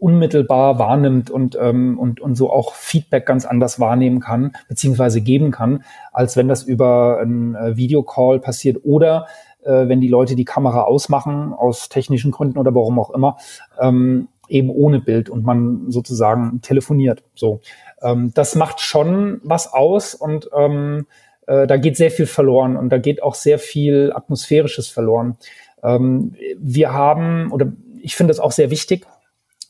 [0.00, 5.50] unmittelbar wahrnimmt und, ähm, und, und so auch Feedback ganz anders wahrnehmen kann, beziehungsweise geben
[5.50, 9.26] kann, als wenn das über ein äh, Videocall passiert oder
[9.64, 13.36] äh, wenn die Leute die Kamera ausmachen, aus technischen Gründen oder warum auch immer,
[13.80, 17.22] ähm, eben ohne Bild und man sozusagen telefoniert.
[17.34, 17.60] So,
[18.02, 21.06] ähm, das macht schon was aus und ähm,
[21.46, 25.36] äh, da geht sehr viel verloren und da geht auch sehr viel atmosphärisches verloren.
[25.82, 29.06] Ähm, wir haben oder ich finde es auch sehr wichtig,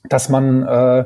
[0.05, 1.05] dass man, äh,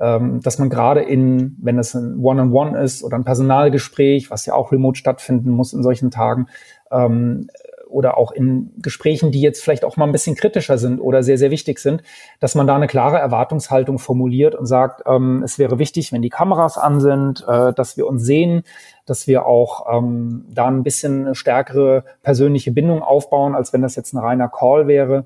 [0.00, 4.30] ähm, dass man gerade in, wenn es ein One-on-One -on -One ist oder ein Personalgespräch,
[4.30, 6.46] was ja auch remote stattfinden muss in solchen Tagen,
[6.90, 7.48] ähm,
[7.88, 11.38] oder auch in Gesprächen, die jetzt vielleicht auch mal ein bisschen kritischer sind oder sehr,
[11.38, 12.02] sehr wichtig sind,
[12.40, 16.28] dass man da eine klare Erwartungshaltung formuliert und sagt, ähm, es wäre wichtig, wenn die
[16.28, 18.62] Kameras an sind, äh, dass wir uns sehen,
[19.06, 23.96] dass wir auch ähm, da ein bisschen eine stärkere persönliche Bindung aufbauen, als wenn das
[23.96, 25.24] jetzt ein reiner Call wäre.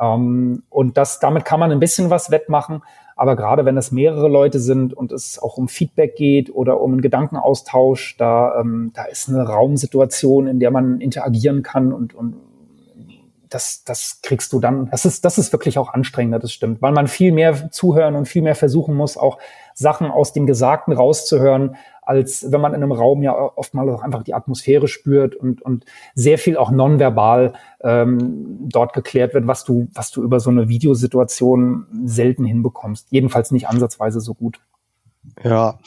[0.00, 2.82] Ähm, und das, damit kann man ein bisschen was wettmachen.
[3.16, 6.92] Aber gerade wenn es mehrere Leute sind und es auch um Feedback geht oder um
[6.92, 12.36] einen Gedankenaustausch, da, ähm, da ist eine Raumsituation, in der man interagieren kann und, und
[13.48, 14.88] das, das kriegst du dann.
[14.90, 18.26] Das ist, das ist wirklich auch anstrengender, das stimmt, weil man viel mehr zuhören und
[18.26, 19.38] viel mehr versuchen muss, auch
[19.74, 21.76] Sachen aus dem Gesagten rauszuhören,
[22.08, 25.84] als wenn man in einem Raum ja oftmals auch einfach die Atmosphäre spürt und, und
[26.14, 30.70] sehr viel auch nonverbal ähm, dort geklärt wird, was du, was du über so eine
[30.70, 33.08] Videosituation selten hinbekommst.
[33.10, 34.58] Jedenfalls nicht ansatzweise so gut.
[35.44, 35.78] Ja,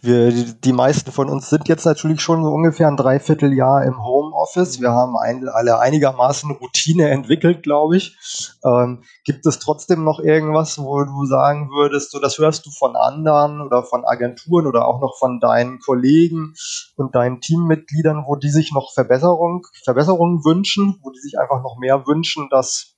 [0.00, 4.04] wir, die meisten von uns sind jetzt natürlich schon so ungefähr ein Dreivierteljahr im
[4.38, 4.80] Homeoffice.
[4.80, 8.16] Wir haben ein, alle einigermaßen Routine entwickelt, glaube ich.
[8.64, 12.96] Ähm, gibt es trotzdem noch irgendwas, wo du sagen würdest, so das hörst du von
[12.96, 16.54] anderen oder von Agenturen oder auch noch von deinen Kollegen
[16.96, 21.78] und deinen Teammitgliedern, wo die sich noch Verbesserung, Verbesserungen wünschen, wo die sich einfach noch
[21.78, 22.94] mehr wünschen, dass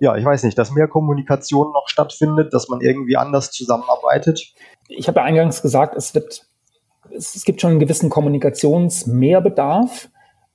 [0.00, 4.54] ja, ich weiß nicht, dass mehr Kommunikation noch stattfindet, dass man irgendwie anders zusammenarbeitet?
[4.86, 6.46] Ich habe ja eingangs gesagt, es wird,
[7.10, 10.08] es gibt schon einen gewissen Kommunikationsmehrbedarf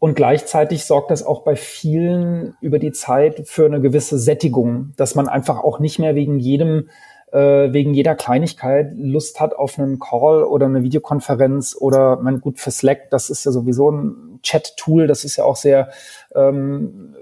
[0.04, 5.16] und gleichzeitig sorgt das auch bei vielen über die Zeit für eine gewisse Sättigung, dass
[5.16, 6.90] man einfach auch nicht mehr wegen jedem
[7.32, 12.60] äh, wegen jeder Kleinigkeit Lust hat auf einen Call oder eine Videokonferenz oder man gut
[12.60, 15.88] für Slack, das ist ja sowieso ein Chat-Tool, das ist ja auch sehr
[16.36, 17.16] ähm,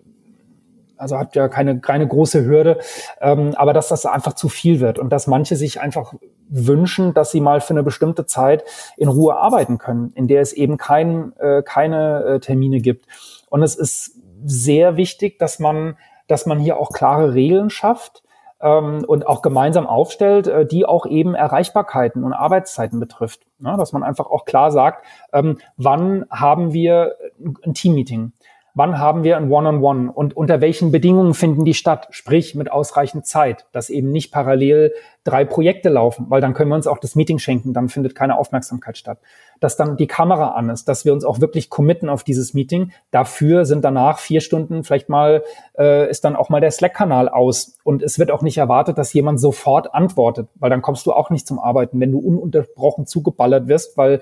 [0.97, 2.79] also hat ja keine, keine große Hürde,
[3.21, 6.15] ähm, aber dass das einfach zu viel wird und dass manche sich einfach
[6.51, 8.63] wünschen, dass sie mal für eine bestimmte Zeit
[8.97, 13.07] in Ruhe arbeiten können, in der es eben kein, äh, keine äh, Termine gibt.
[13.49, 18.23] Und es ist sehr wichtig, dass man, dass man hier auch klare Regeln schafft
[18.61, 23.41] ähm, und auch gemeinsam aufstellt, äh, die auch eben Erreichbarkeiten und Arbeitszeiten betrifft.
[23.59, 27.15] Ja, dass man einfach auch klar sagt, ähm, wann haben wir
[27.63, 28.33] ein Teammeeting?
[28.73, 32.55] Wann haben wir ein One-on-One -on -One und unter welchen Bedingungen finden die statt, sprich
[32.55, 36.87] mit ausreichend Zeit, dass eben nicht parallel drei Projekte laufen, weil dann können wir uns
[36.87, 39.19] auch das Meeting schenken, dann findet keine Aufmerksamkeit statt.
[39.59, 42.91] Dass dann die Kamera an ist, dass wir uns auch wirklich committen auf dieses Meeting.
[43.11, 45.43] Dafür sind danach vier Stunden, vielleicht mal
[45.77, 49.13] äh, ist dann auch mal der Slack-Kanal aus und es wird auch nicht erwartet, dass
[49.13, 53.67] jemand sofort antwortet, weil dann kommst du auch nicht zum Arbeiten, wenn du ununterbrochen zugeballert
[53.67, 54.21] wirst, weil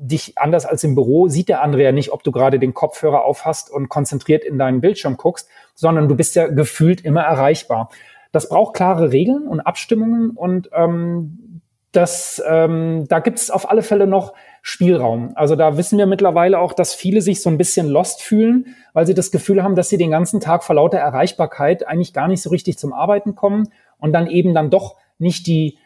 [0.00, 3.24] dich anders als im Büro sieht der andere ja nicht, ob du gerade den Kopfhörer
[3.24, 7.90] auf hast und konzentriert in deinen Bildschirm guckst, sondern du bist ja gefühlt immer erreichbar.
[8.32, 11.60] Das braucht klare Regeln und Abstimmungen und ähm,
[11.92, 15.32] das, ähm, da gibt es auf alle Fälle noch Spielraum.
[15.36, 19.06] Also da wissen wir mittlerweile auch, dass viele sich so ein bisschen lost fühlen, weil
[19.06, 22.42] sie das Gefühl haben, dass sie den ganzen Tag vor lauter Erreichbarkeit eigentlich gar nicht
[22.42, 25.78] so richtig zum Arbeiten kommen und dann eben dann doch nicht die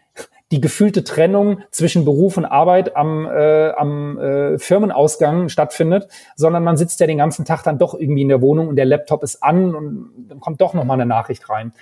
[0.51, 6.77] die gefühlte Trennung zwischen Beruf und Arbeit am, äh, am äh, Firmenausgang stattfindet, sondern man
[6.77, 9.43] sitzt ja den ganzen Tag dann doch irgendwie in der Wohnung und der Laptop ist
[9.43, 11.73] an und dann kommt doch nochmal eine Nachricht rein.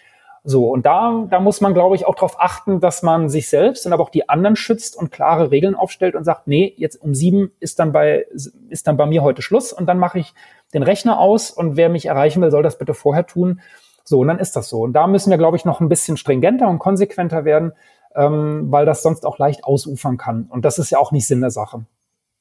[0.49, 3.85] So, und da, da muss man, glaube ich, auch darauf achten, dass man sich selbst
[3.85, 7.17] und aber auch die anderen schützt und klare Regeln aufstellt und sagt, nee, jetzt um
[7.17, 8.27] sieben ist dann bei,
[8.69, 10.35] ist dann bei mir heute Schluss und dann mache ich
[10.73, 13.61] den Rechner aus und wer mich erreichen will, soll das bitte vorher tun.
[14.05, 14.83] So, und dann ist das so.
[14.83, 17.73] Und da müssen wir, glaube ich, noch ein bisschen stringenter und konsequenter werden,
[18.17, 20.47] ähm, weil das sonst auch leicht ausufern kann.
[20.51, 21.87] Und das ist ja auch nicht Sinn der Sache.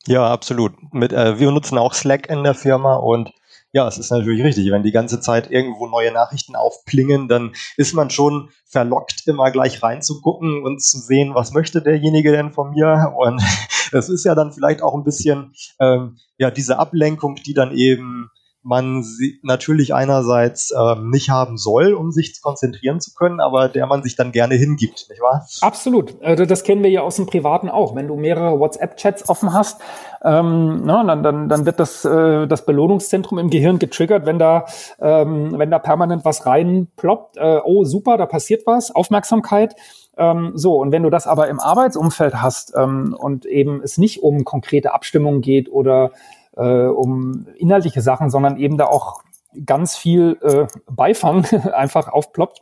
[0.08, 0.74] Ja, absolut.
[0.94, 3.32] Mit, äh, wir nutzen auch Slack in der Firma und
[3.76, 4.72] ja, es ist natürlich richtig.
[4.72, 9.84] Wenn die ganze Zeit irgendwo neue Nachrichten aufplingen, dann ist man schon verlockt, immer gleich
[9.84, 13.14] reinzugucken und zu sehen, was möchte derjenige denn von mir.
[13.18, 13.42] Und
[13.92, 18.30] das ist ja dann vielleicht auch ein bisschen ähm, ja diese Ablenkung, die dann eben
[18.66, 23.86] man sie natürlich einerseits ähm, nicht haben soll, um sich konzentrieren zu können, aber der
[23.86, 25.46] man sich dann gerne hingibt, nicht wahr?
[25.62, 26.22] Absolut.
[26.24, 27.96] Also das kennen wir ja aus dem Privaten auch.
[27.96, 29.80] Wenn du mehrere WhatsApp-Chats offen hast,
[30.24, 34.66] ähm, na, dann, dann, dann wird das, äh, das Belohnungszentrum im Gehirn getriggert, wenn da,
[35.00, 37.38] ähm, wenn da permanent was reinploppt.
[37.38, 39.76] Äh, oh, super, da passiert was, Aufmerksamkeit.
[40.18, 44.24] Ähm, so, und wenn du das aber im Arbeitsumfeld hast ähm, und eben es nicht
[44.24, 46.12] um konkrete Abstimmungen geht oder
[46.58, 49.24] äh, um inhaltliche Sachen, sondern eben da auch
[49.66, 52.62] ganz viel äh, Beifang einfach aufploppt,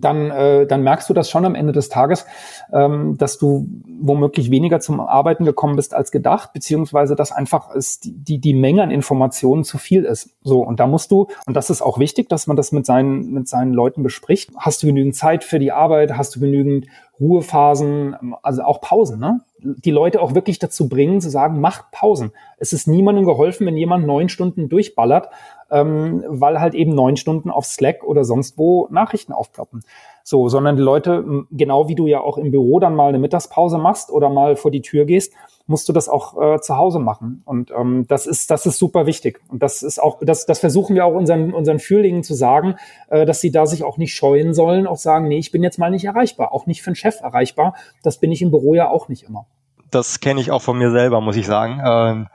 [0.00, 2.26] dann, äh, dann merkst du das schon am Ende des Tages,
[2.72, 3.68] ähm, dass du
[4.00, 8.54] womöglich weniger zum Arbeiten gekommen bist als gedacht, beziehungsweise dass einfach es die, die, die
[8.54, 10.30] Menge an Informationen zu viel ist.
[10.42, 13.32] So, und da musst du, und das ist auch wichtig, dass man das mit seinen,
[13.32, 14.50] mit seinen Leuten bespricht.
[14.58, 16.16] Hast du genügend Zeit für die Arbeit?
[16.16, 16.86] Hast du genügend
[17.20, 18.34] Ruhephasen?
[18.42, 19.40] Also auch Pausen, ne?
[19.64, 22.32] Die Leute auch wirklich dazu bringen, zu sagen, macht Pausen.
[22.58, 25.28] Es ist niemandem geholfen, wenn jemand neun Stunden durchballert,
[25.70, 29.82] ähm, weil halt eben neun Stunden auf Slack oder sonst wo Nachrichten aufploppen.
[30.26, 33.76] So, sondern die Leute, genau wie du ja auch im Büro dann mal eine Mittagspause
[33.76, 35.34] machst oder mal vor die Tür gehst,
[35.66, 37.42] musst du das auch äh, zu Hause machen.
[37.44, 39.42] Und ähm, das ist, das ist super wichtig.
[39.48, 42.76] Und das ist auch, das, das versuchen wir auch unseren, unseren Führlingen zu sagen,
[43.08, 45.78] äh, dass sie da sich auch nicht scheuen sollen, auch sagen, nee, ich bin jetzt
[45.78, 47.74] mal nicht erreichbar, auch nicht für einen Chef erreichbar.
[48.02, 49.44] Das bin ich im Büro ja auch nicht immer.
[49.90, 51.82] Das kenne ich auch von mir selber, muss ich sagen.
[51.84, 52.28] Ähm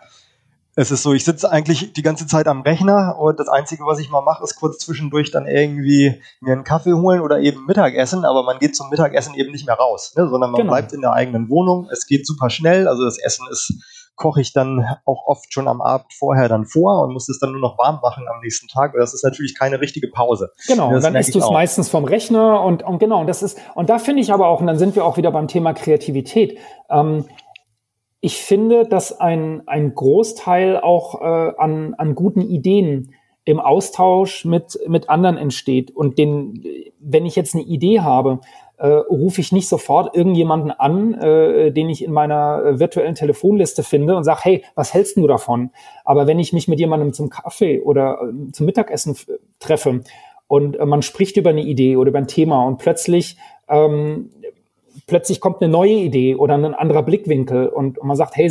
[0.79, 3.99] es ist so, ich sitze eigentlich die ganze Zeit am Rechner und das Einzige, was
[3.99, 8.23] ich mal mache, ist kurz zwischendurch dann irgendwie mir einen Kaffee holen oder eben Mittagessen,
[8.23, 10.29] aber man geht zum Mittagessen eben nicht mehr raus, ne?
[10.29, 10.71] sondern man genau.
[10.71, 11.89] bleibt in der eigenen Wohnung.
[11.91, 13.73] Es geht super schnell, also das Essen ist
[14.15, 17.53] koche ich dann auch oft schon am Abend vorher dann vor und muss es dann
[17.53, 18.93] nur noch warm machen am nächsten Tag.
[18.97, 20.51] Das ist natürlich keine richtige Pause.
[20.67, 23.57] Genau, und dann isst du es meistens vom Rechner und, und genau, und das ist,
[23.75, 26.57] und da finde ich aber auch, und dann sind wir auch wieder beim Thema Kreativität.
[26.89, 27.25] Ähm,
[28.21, 33.13] ich finde, dass ein, ein Großteil auch äh, an, an guten Ideen
[33.45, 35.95] im Austausch mit, mit anderen entsteht.
[35.95, 36.63] Und den,
[36.99, 38.41] wenn ich jetzt eine Idee habe,
[38.77, 44.15] äh, rufe ich nicht sofort irgendjemanden an, äh, den ich in meiner virtuellen Telefonliste finde
[44.15, 45.71] und sage, hey, was hältst du davon?
[46.05, 49.15] Aber wenn ich mich mit jemandem zum Kaffee oder äh, zum Mittagessen
[49.59, 50.01] treffe
[50.47, 54.31] und äh, man spricht über eine Idee oder über ein Thema und plötzlich ähm,
[55.09, 58.49] plötzlich kommt eine neue Idee oder ein anderer Blickwinkel und, und man sagt, hey,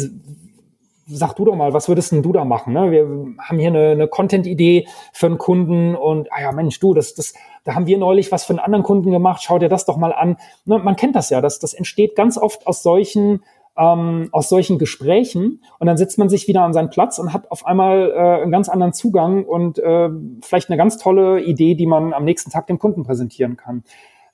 [1.08, 2.74] sag du doch mal, was würdest denn du da machen?
[2.74, 2.90] Ne?
[2.90, 3.02] Wir
[3.38, 7.32] haben hier eine, eine Content-Idee für einen Kunden und, ah ja, Mensch, du, das, das,
[7.64, 10.12] da haben wir neulich was für einen anderen Kunden gemacht, schau dir das doch mal
[10.12, 10.36] an.
[10.66, 10.78] Ne?
[10.78, 13.42] Man kennt das ja, das, das entsteht ganz oft aus solchen,
[13.78, 17.50] ähm, aus solchen Gesprächen und dann setzt man sich wieder an seinen Platz und hat
[17.50, 20.10] auf einmal äh, einen ganz anderen Zugang und äh,
[20.42, 23.82] vielleicht eine ganz tolle Idee, die man am nächsten Tag dem Kunden präsentieren kann.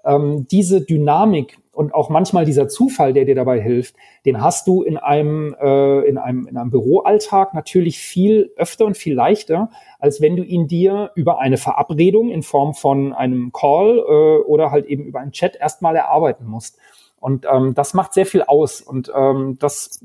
[0.05, 4.83] Ähm, diese Dynamik und auch manchmal dieser Zufall, der dir dabei hilft, den hast du
[4.83, 10.21] in einem, äh, in einem, in einem Büroalltag natürlich viel öfter und viel leichter, als
[10.21, 14.87] wenn du ihn dir über eine Verabredung in Form von einem Call äh, oder halt
[14.87, 16.79] eben über einen Chat erstmal erarbeiten musst.
[17.21, 18.81] Und ähm, das macht sehr viel aus.
[18.81, 20.05] Und ähm, das,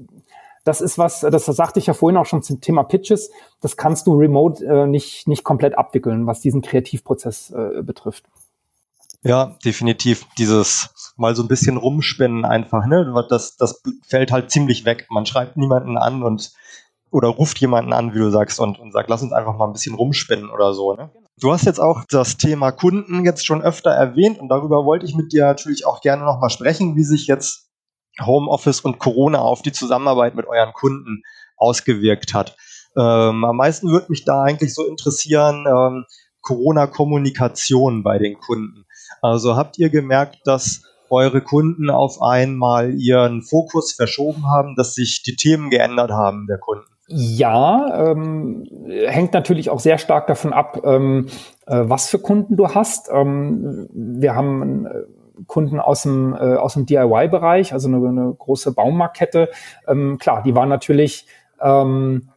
[0.63, 3.29] das ist was, das sagte ich ja vorhin auch schon zum Thema Pitches,
[3.62, 8.25] das kannst du remote äh, nicht, nicht komplett abwickeln, was diesen Kreativprozess äh, betrifft.
[9.21, 10.25] Ja, definitiv.
[10.38, 13.25] Dieses mal so ein bisschen rumspinnen einfach, ne?
[13.29, 15.08] Das, das fällt halt ziemlich weg.
[15.10, 16.51] Man schreibt niemanden an und
[17.12, 19.73] oder ruft jemanden an, wie du sagst, und, und sagt, lass uns einfach mal ein
[19.73, 20.93] bisschen rumspinnen oder so.
[20.93, 21.10] Ne?
[21.39, 25.15] Du hast jetzt auch das Thema Kunden jetzt schon öfter erwähnt und darüber wollte ich
[25.15, 27.69] mit dir natürlich auch gerne nochmal sprechen, wie sich jetzt
[28.23, 31.23] Homeoffice und Corona auf die Zusammenarbeit mit euren Kunden
[31.58, 32.55] ausgewirkt hat.
[32.95, 36.05] Ähm, am meisten würde mich da eigentlich so interessieren, ähm,
[36.41, 38.86] Corona-Kommunikation bei den Kunden.
[39.21, 45.24] Also habt ihr gemerkt, dass eure Kunden auf einmal ihren Fokus verschoben haben, dass sich
[45.24, 46.86] die Themen geändert haben der Kunden?
[47.08, 48.67] Ja, ähm,
[49.08, 51.28] hängt natürlich auch sehr stark davon ab, ähm,
[51.65, 53.10] äh, was für Kunden du hast.
[53.12, 54.89] Ähm, wir haben äh,
[55.48, 59.50] Kunden aus dem, äh, aus dem DIY-Bereich, also eine, eine, große Baumarktkette.
[59.88, 61.26] Ähm, klar, die waren natürlich
[61.60, 62.30] ähm,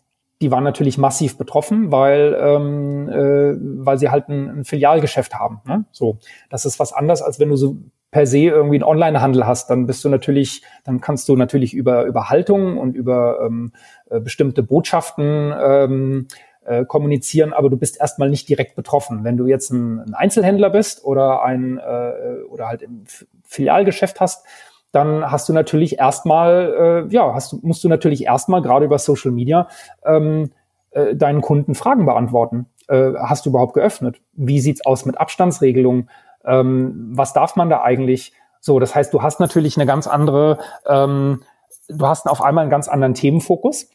[0.42, 3.54] die waren natürlich massiv betroffen, weil, ähm, äh,
[3.84, 5.60] weil sie halt ein, ein Filialgeschäft haben.
[5.64, 5.84] Ne?
[5.92, 6.18] So,
[6.50, 7.76] das ist was anderes, als wenn du so
[8.12, 12.04] per se irgendwie einen Onlinehandel hast, dann bist du natürlich, dann kannst du natürlich über,
[12.04, 13.72] über Haltung und über ähm,
[14.10, 16.28] äh, bestimmte Botschaften ähm,
[16.64, 19.24] äh, kommunizieren, aber du bist erstmal nicht direkt betroffen.
[19.24, 23.04] Wenn du jetzt ein, ein Einzelhändler bist oder ein äh, oder halt im
[23.44, 24.46] Filialgeschäft hast,
[24.92, 29.32] dann hast du natürlich erstmal, äh, ja, hast, musst du natürlich erstmal gerade über Social
[29.32, 29.68] Media
[30.04, 30.50] ähm,
[30.90, 32.66] äh, deinen Kunden Fragen beantworten.
[32.88, 34.20] Äh, hast du überhaupt geöffnet?
[34.34, 36.10] Wie sieht's aus mit Abstandsregelungen?
[36.44, 38.32] Ähm, was darf man da eigentlich?
[38.60, 41.42] So, das heißt, du hast natürlich eine ganz andere, ähm,
[41.88, 43.88] du hast auf einmal einen ganz anderen Themenfokus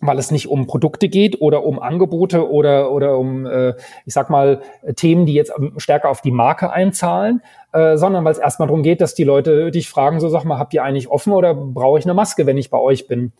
[0.00, 3.74] weil es nicht um Produkte geht oder um Angebote oder, oder um, äh,
[4.06, 4.62] ich sag mal,
[4.96, 9.00] Themen, die jetzt stärker auf die Marke einzahlen, äh, sondern weil es erstmal darum geht,
[9.00, 12.06] dass die Leute dich fragen, so sag mal, habt ihr eigentlich offen oder brauche ich
[12.06, 13.32] eine Maske, wenn ich bei euch bin?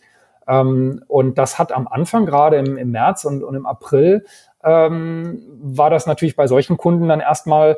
[0.47, 4.25] Ähm, und das hat am Anfang, gerade im, im März und, und im April,
[4.63, 7.77] ähm, war das natürlich bei solchen Kunden dann erstmal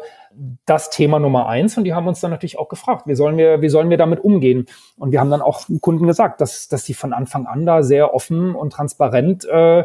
[0.67, 3.61] das Thema Nummer eins und die haben uns dann natürlich auch gefragt, wie sollen wir,
[3.61, 4.67] wie sollen wir damit umgehen?
[4.97, 8.15] Und wir haben dann auch Kunden gesagt, dass, dass sie von Anfang an da sehr
[8.15, 9.85] offen und transparent äh,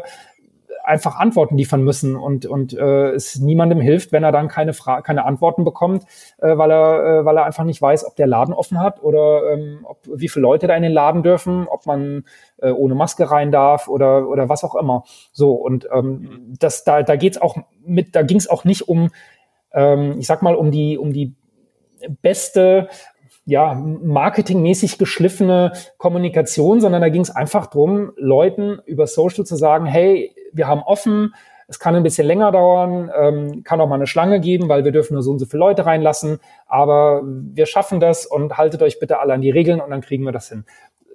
[0.88, 5.02] einfach Antworten liefern müssen und, und äh, es niemandem hilft, wenn er dann keine, Fra
[5.02, 6.04] keine Antworten bekommt,
[6.38, 9.52] äh, weil, er, äh, weil er einfach nicht weiß, ob der Laden offen hat oder
[9.52, 12.24] ähm, ob, wie viele Leute da in den Laden dürfen, ob man
[12.60, 15.04] äh, ohne Maske rein darf oder, oder was auch immer.
[15.32, 19.10] So, und ähm, das, da, da geht's auch mit, da ging es auch nicht um
[19.72, 21.34] ähm, ich sag mal, um die, um die
[22.22, 22.88] beste
[23.44, 29.86] ja, marketingmäßig geschliffene Kommunikation, sondern da ging es einfach drum, Leuten über Social zu sagen,
[29.86, 31.34] hey, wir haben offen,
[31.68, 34.92] es kann ein bisschen länger dauern, ähm, kann auch mal eine Schlange geben, weil wir
[34.92, 38.98] dürfen nur so und so viele Leute reinlassen, aber wir schaffen das und haltet euch
[38.98, 40.64] bitte alle an die Regeln und dann kriegen wir das hin.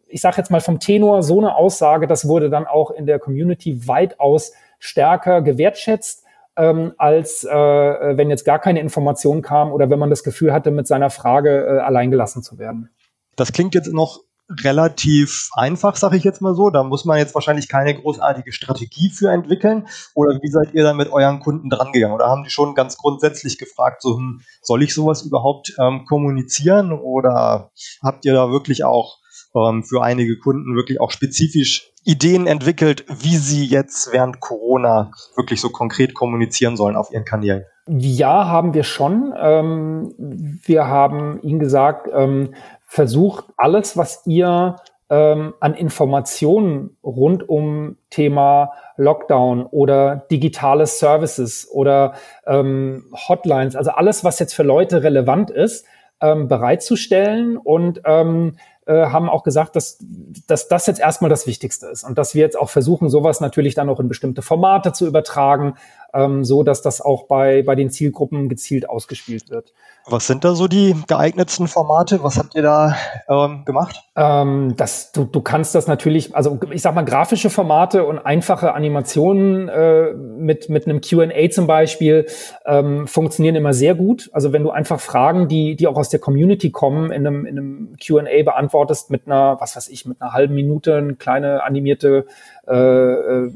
[0.07, 3.17] Ich sage jetzt mal vom Tenor, so eine Aussage, das wurde dann auch in der
[3.17, 6.23] Community weitaus stärker gewertschätzt
[6.55, 10.71] ähm, als äh, wenn jetzt gar keine Information kam oder wenn man das Gefühl hatte,
[10.71, 12.89] mit seiner Frage äh, alleingelassen zu werden.
[13.35, 14.19] Das klingt jetzt noch
[14.63, 16.69] relativ einfach, sage ich jetzt mal so.
[16.69, 19.87] Da muss man jetzt wahrscheinlich keine großartige Strategie für entwickeln.
[20.13, 22.15] Oder wie seid ihr dann mit euren Kunden drangegangen?
[22.15, 26.91] Oder haben die schon ganz grundsätzlich gefragt, so, hm, soll ich sowas überhaupt ähm, kommunizieren?
[26.91, 29.19] Oder habt ihr da wirklich auch
[29.55, 35.61] ähm, für einige Kunden wirklich auch spezifisch Ideen entwickelt, wie sie jetzt während Corona wirklich
[35.61, 37.63] so konkret kommunizieren sollen auf ihren Kanälen?
[37.87, 39.33] Ja, haben wir schon.
[39.37, 42.53] Ähm, wir haben Ihnen gesagt, ähm,
[42.93, 44.75] versucht alles, was ihr
[45.09, 52.13] ähm, an Informationen rund um Thema Lockdown oder digitale Services oder
[52.45, 55.87] ähm, Hotlines, also alles, was jetzt für Leute relevant ist,
[56.21, 59.97] ähm, bereitzustellen und ähm, äh, haben auch gesagt, dass,
[60.45, 63.73] dass das jetzt erstmal das Wichtigste ist und dass wir jetzt auch versuchen, sowas natürlich
[63.73, 65.73] dann auch in bestimmte Formate zu übertragen,
[66.13, 69.73] ähm, so dass das auch bei, bei den Zielgruppen gezielt ausgespielt wird.
[70.05, 72.23] Was sind da so die geeignetsten Formate?
[72.23, 72.95] Was habt ihr da
[73.29, 74.03] ähm, gemacht?
[74.17, 78.73] Ähm, das, du, du kannst das natürlich, also ich sag mal, grafische Formate und einfache
[78.73, 82.25] Animationen äh, mit, mit einem QA zum Beispiel
[82.65, 84.29] ähm, funktionieren immer sehr gut.
[84.33, 87.57] Also wenn du einfach Fragen, die, die auch aus der Community kommen, in einem, in
[87.57, 92.25] einem QA beantwortest mit einer, was weiß ich, mit einer halben Minute, eine kleine animierte
[92.67, 93.51] äh, äh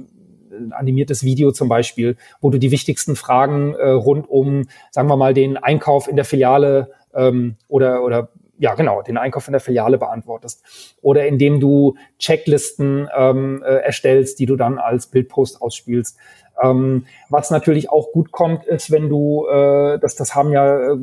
[0.58, 5.18] ein animiertes Video zum Beispiel, wo du die wichtigsten Fragen äh, rund um, sagen wir
[5.18, 9.62] mal, den Einkauf in der Filiale ähm, oder, oder ja, genau, den Einkauf in der
[9.62, 10.96] Filiale beantwortest.
[11.02, 16.18] Oder indem du Checklisten ähm, äh, erstellst, die du dann als Bildpost ausspielst.
[16.62, 20.98] Ähm, was natürlich auch gut kommt, ist, wenn du, äh, das, das haben ja äh,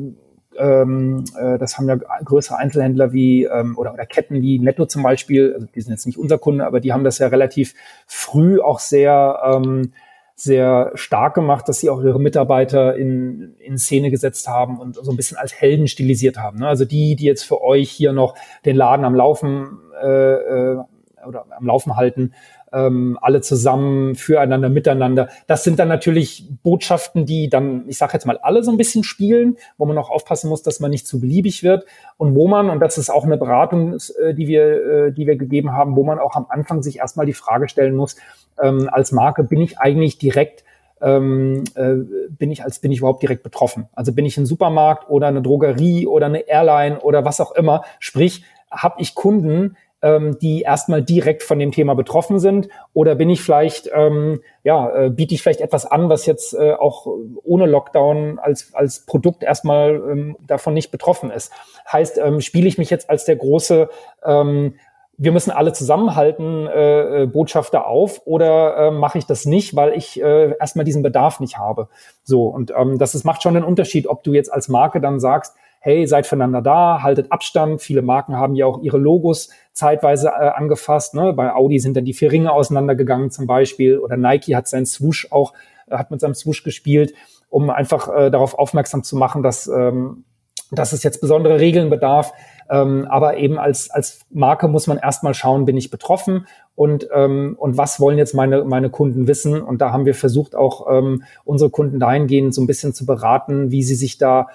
[0.57, 5.03] ähm, äh, das haben ja größere Einzelhändler wie ähm, oder, oder Ketten wie Netto zum
[5.03, 7.73] Beispiel, also die sind jetzt nicht unser Kunde, aber die haben das ja relativ
[8.07, 9.91] früh auch sehr ähm,
[10.35, 15.09] sehr stark gemacht, dass sie auch ihre Mitarbeiter in, in Szene gesetzt haben und so
[15.09, 16.59] ein bisschen als Helden stilisiert haben.
[16.59, 16.67] Ne?
[16.67, 20.77] Also die, die jetzt für euch hier noch den Laden am Laufen äh, äh,
[21.25, 22.33] oder am Laufen halten,
[22.75, 25.29] ähm, alle zusammen, füreinander, miteinander.
[25.47, 29.05] Das sind dann natürlich Botschaften, die dann, ich sage jetzt mal, alle so ein bisschen
[29.05, 31.85] spielen, wo man auch aufpassen muss, dass man nicht zu beliebig wird
[32.17, 35.37] und wo man, und das ist auch eine Beratung, äh, die wir, äh, die wir
[35.37, 38.17] gegeben haben, wo man auch am Anfang sich erstmal die Frage stellen muss,
[38.61, 40.65] ähm, als Marke, bin ich eigentlich direkt
[41.01, 41.95] ähm, äh,
[42.29, 43.87] bin ich als bin ich überhaupt direkt betroffen?
[43.93, 47.83] Also bin ich ein Supermarkt oder eine Drogerie oder eine Airline oder was auch immer?
[47.99, 52.69] Sprich, habe ich Kunden, ähm, die erstmal direkt von dem Thema betroffen sind?
[52.93, 56.73] Oder bin ich vielleicht, ähm, ja, äh, biete ich vielleicht etwas an, was jetzt äh,
[56.73, 57.07] auch
[57.43, 61.51] ohne Lockdown als, als Produkt erstmal ähm, davon nicht betroffen ist?
[61.91, 63.89] Heißt, ähm, spiele ich mich jetzt als der große
[64.23, 64.75] ähm,
[65.17, 69.93] wir müssen alle zusammenhalten, äh, äh, Botschafter auf, oder äh, mache ich das nicht, weil
[69.93, 71.87] ich äh, erstmal diesen Bedarf nicht habe.
[72.23, 75.21] So, und ähm, das ist, macht schon einen Unterschied, ob du jetzt als Marke dann
[75.21, 77.79] sagst, hey, seid füreinander da, haltet Abstand.
[77.79, 81.13] Viele Marken haben ja auch ihre Logos zeitweise äh, angefasst.
[81.13, 81.31] Ne?
[81.33, 85.27] Bei Audi sind dann die vier Ringe auseinandergegangen zum Beispiel oder Nike hat seinen Swoosh
[85.31, 85.53] auch,
[85.85, 87.13] äh, hat mit seinem Swoosh gespielt,
[87.49, 90.25] um einfach äh, darauf aufmerksam zu machen, dass ähm,
[90.71, 92.33] dass es jetzt besondere Regeln bedarf.
[92.67, 97.55] Ähm, aber eben als, als Marke muss man erstmal schauen, bin ich betroffen und, ähm,
[97.59, 99.61] und was wollen jetzt meine, meine Kunden wissen.
[99.61, 103.69] Und da haben wir versucht, auch ähm, unsere Kunden dahingehend so ein bisschen zu beraten,
[103.69, 104.47] wie sie sich da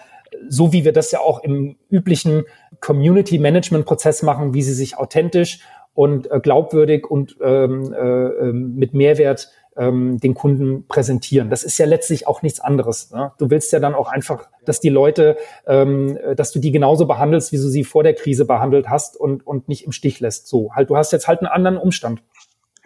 [0.49, 2.45] so wie wir das ja auch im üblichen
[2.81, 5.61] Community Management Prozess machen, wie sie sich authentisch
[5.95, 11.51] und äh, glaubwürdig und ähm, äh, ähm, mit Mehrwert ähm, den Kunden präsentieren.
[11.51, 13.11] Das ist ja letztlich auch nichts anderes.
[13.11, 13.33] Ne?
[13.39, 15.37] Du willst ja dann auch einfach, dass die Leute,
[15.67, 19.47] ähm, dass du die genauso behandelst, wie du sie vor der Krise behandelt hast und,
[19.47, 20.49] und nicht im Stich lässt.
[20.49, 22.23] So, halt, du hast jetzt halt einen anderen Umstand.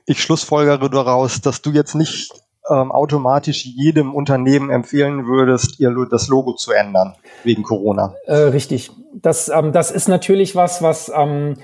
[0.06, 2.32] Ich schlussfolgere daraus, dass du jetzt nicht
[2.70, 8.14] ähm, automatisch jedem Unternehmen empfehlen würdest, ihr das Logo zu ändern wegen Corona.
[8.26, 8.90] Äh, richtig.
[9.12, 11.56] Das, ähm, das ist natürlich was, was ähm,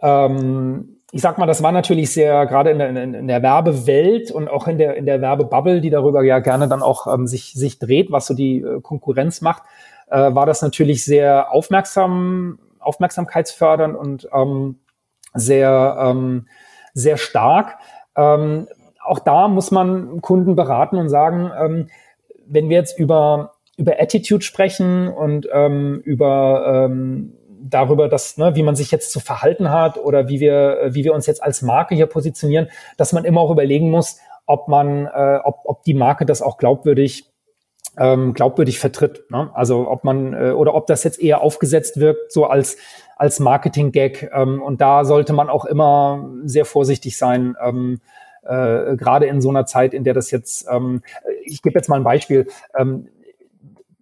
[0.00, 4.48] ähm, ich sag mal, das war natürlich sehr, gerade in der, in der Werbewelt und
[4.48, 7.78] auch in der, in der Werbebubble, die darüber ja gerne dann auch ähm, sich, sich
[7.78, 9.62] dreht, was so die äh, Konkurrenz macht,
[10.08, 14.80] äh, war das natürlich sehr aufmerksam, aufmerksamkeitsfördernd und ähm,
[15.34, 16.48] sehr, ähm,
[16.94, 17.76] sehr stark.
[18.16, 18.66] Ähm,
[19.04, 21.88] auch da muss man Kunden beraten und sagen, ähm,
[22.46, 28.62] wenn wir jetzt über, über Attitude sprechen und ähm, über ähm, darüber, dass, ne, wie
[28.62, 31.62] man sich jetzt zu verhalten hat oder wie wir, äh, wie wir uns jetzt als
[31.62, 35.94] Marke hier positionieren, dass man immer auch überlegen muss, ob man, äh, ob, ob die
[35.94, 37.30] Marke das auch glaubwürdig
[37.96, 39.30] ähm, glaubwürdig vertritt.
[39.30, 39.50] Ne?
[39.54, 42.76] Also ob man äh, oder ob das jetzt eher aufgesetzt wirkt, so als
[43.16, 44.30] als Marketing-Gag.
[44.34, 47.56] Ähm, und da sollte man auch immer sehr vorsichtig sein.
[47.62, 48.00] Ähm,
[48.44, 51.02] äh, gerade in so einer Zeit, in der das jetzt, ähm,
[51.44, 52.48] ich gebe jetzt mal ein Beispiel.
[52.76, 53.08] Ähm,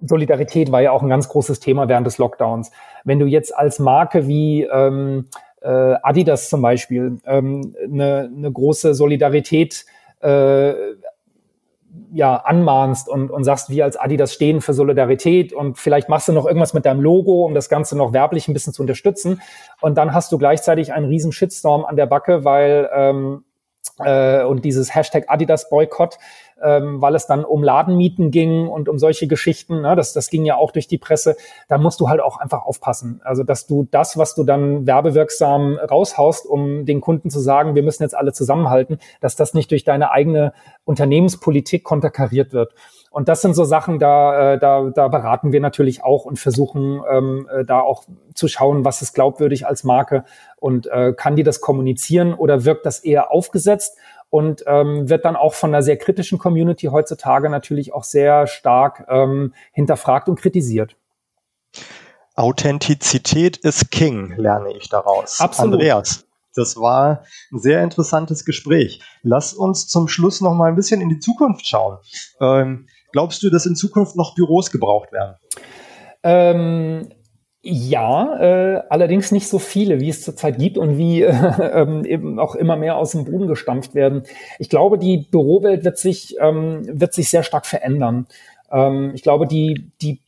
[0.05, 2.73] Solidarität war ja auch ein ganz großes Thema während des Lockdowns.
[3.05, 5.29] Wenn du jetzt als Marke wie ähm,
[5.61, 5.69] äh,
[6.03, 9.87] Adidas zum Beispiel ähm, eine, eine große Solidarität
[10.21, 10.75] äh,
[12.15, 16.33] ja, anmahnst und, und sagst, wir als Adidas stehen für Solidarität und vielleicht machst du
[16.33, 19.41] noch irgendwas mit deinem Logo, um das Ganze noch werblich ein bisschen zu unterstützen.
[19.81, 23.45] Und dann hast du gleichzeitig einen riesen Shitstorm an der Backe, weil ähm,
[23.99, 26.19] äh, und dieses Hashtag Adidas Boykott,
[26.63, 29.83] ähm, weil es dann um Ladenmieten ging und um solche Geschichten.
[29.83, 29.97] Ne?
[29.97, 31.37] Das, das ging ja auch durch die Presse.
[31.69, 33.21] Da musst du halt auch einfach aufpassen.
[33.25, 37.83] Also, dass du das, was du dann werbewirksam raushaust, um den Kunden zu sagen, wir
[37.83, 40.53] müssen jetzt alle zusammenhalten, dass das nicht durch deine eigene
[40.85, 42.75] Unternehmenspolitik konterkariert wird.
[43.13, 47.03] Und das sind so Sachen, da, äh, da, da beraten wir natürlich auch und versuchen
[47.11, 48.05] ähm, äh, da auch
[48.35, 50.25] zu schauen, was ist glaubwürdig als Marke
[50.57, 53.99] und äh, kann die das kommunizieren oder wirkt das eher aufgesetzt
[54.31, 59.05] und ähm, wird dann auch von einer sehr kritischen Community heutzutage natürlich auch sehr stark
[59.09, 60.97] ähm, hinterfragt und kritisiert.
[62.35, 65.39] Authentizität ist King, lerne ich daraus.
[65.39, 65.75] Absolut.
[65.75, 69.03] Andreas, das war ein sehr interessantes Gespräch.
[69.23, 71.99] Lass uns zum Schluss noch mal ein bisschen in die Zukunft schauen.
[72.41, 75.37] Ähm, glaubst du, dass in Zukunft noch Büros gebraucht werden?
[76.23, 77.09] Ähm,
[77.65, 82.57] ja, äh, allerdings nicht so viele, wie es zurzeit gibt und wie äh, eben auch
[82.57, 84.25] immer mehr aus dem Boden gestampft werden.
[84.59, 88.27] Ich glaube, die Bürowelt wird sich, ähm, wird sich sehr stark verändern.
[88.71, 90.21] Ähm, ich glaube, die, die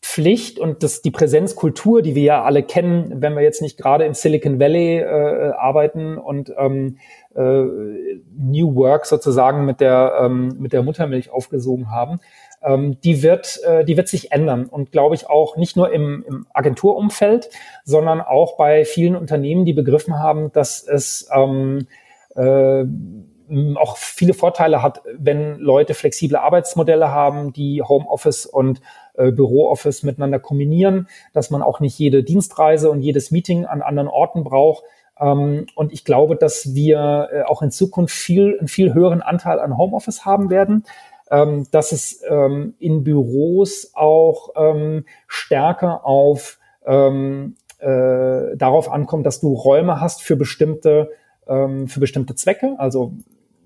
[0.00, 4.04] Präsenzpflicht und das, die Präsenzkultur, die wir ja alle kennen, wenn wir jetzt nicht gerade
[4.04, 6.98] in Silicon Valley äh, arbeiten und ähm,
[7.34, 12.20] äh, New Work sozusagen mit der, ähm, mit der Muttermilch aufgesogen haben,
[12.62, 16.24] ähm, die wird, äh, die wird sich ändern und glaube ich auch nicht nur im,
[16.26, 17.48] im Agenturumfeld,
[17.84, 21.86] sondern auch bei vielen Unternehmen, die begriffen haben, dass es ähm,
[22.34, 22.84] äh,
[23.76, 28.80] auch viele Vorteile hat, wenn Leute flexible Arbeitsmodelle haben, die Homeoffice und
[29.14, 34.08] äh, Bürooffice miteinander kombinieren, dass man auch nicht jede Dienstreise und jedes Meeting an anderen
[34.08, 34.84] Orten braucht.
[35.18, 39.60] Ähm, und ich glaube, dass wir äh, auch in Zukunft viel, einen viel höheren Anteil
[39.60, 40.84] an Homeoffice haben werden
[41.30, 49.40] ähm, dass es ähm, in Büros auch ähm, stärker auf ähm, äh, darauf ankommt, dass
[49.40, 51.10] du Räume hast für bestimmte
[51.46, 53.12] ähm, für bestimmte Zwecke, also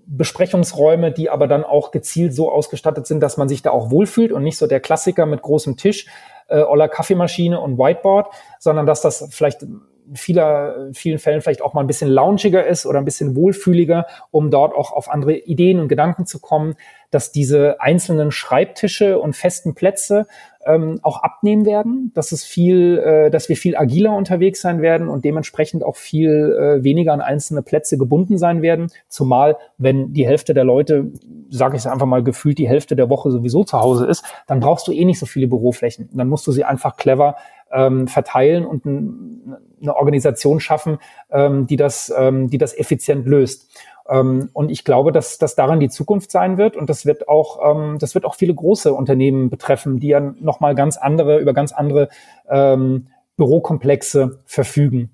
[0.07, 4.33] Besprechungsräume, die aber dann auch gezielt so ausgestattet sind, dass man sich da auch wohlfühlt
[4.33, 6.07] und nicht so der Klassiker mit großem Tisch,
[6.49, 9.67] äh, oder Kaffeemaschine und Whiteboard, sondern dass das vielleicht
[10.15, 14.51] vieler, vielen Fällen vielleicht auch mal ein bisschen launchiger ist oder ein bisschen wohlfühliger, um
[14.51, 16.75] dort auch auf andere Ideen und Gedanken zu kommen,
[17.11, 20.27] dass diese einzelnen Schreibtische und festen Plätze
[20.67, 25.09] ähm, auch abnehmen werden, dass es viel, äh, dass wir viel agiler unterwegs sein werden
[25.09, 28.89] und dementsprechend auch viel äh, weniger an einzelne Plätze gebunden sein werden.
[29.09, 31.13] Zumal, wenn die Hälfte der Leute,
[31.51, 34.61] sage ich es einfach mal, gefühlt die Hälfte der Woche sowieso zu Hause ist, dann
[34.61, 36.09] brauchst du eh nicht so viele Büroflächen.
[36.13, 37.37] Dann musst du sie einfach clever
[37.73, 40.99] ähm, verteilen und ein, eine Organisation schaffen,
[41.31, 43.69] ähm, die, das, ähm, die das effizient löst.
[44.09, 46.77] Ähm, und ich glaube, dass, dass daran die Zukunft sein wird.
[46.77, 50.75] Und das wird auch, ähm, das wird auch viele große Unternehmen betreffen, die ja nochmal
[50.75, 52.09] ganz andere, über ganz andere
[52.49, 55.11] ähm, Bürokomplexe verfügen.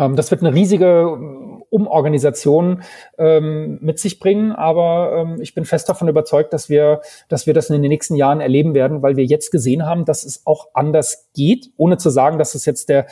[0.00, 2.82] Ähm, das wird eine riesige ähm, Umorganisation
[3.16, 7.54] ähm, mit sich bringen, aber ähm, ich bin fest davon überzeugt, dass wir, dass wir
[7.54, 10.68] das in den nächsten Jahren erleben werden, weil wir jetzt gesehen haben, dass es auch
[10.74, 13.06] anders geht, ohne zu sagen, dass es jetzt der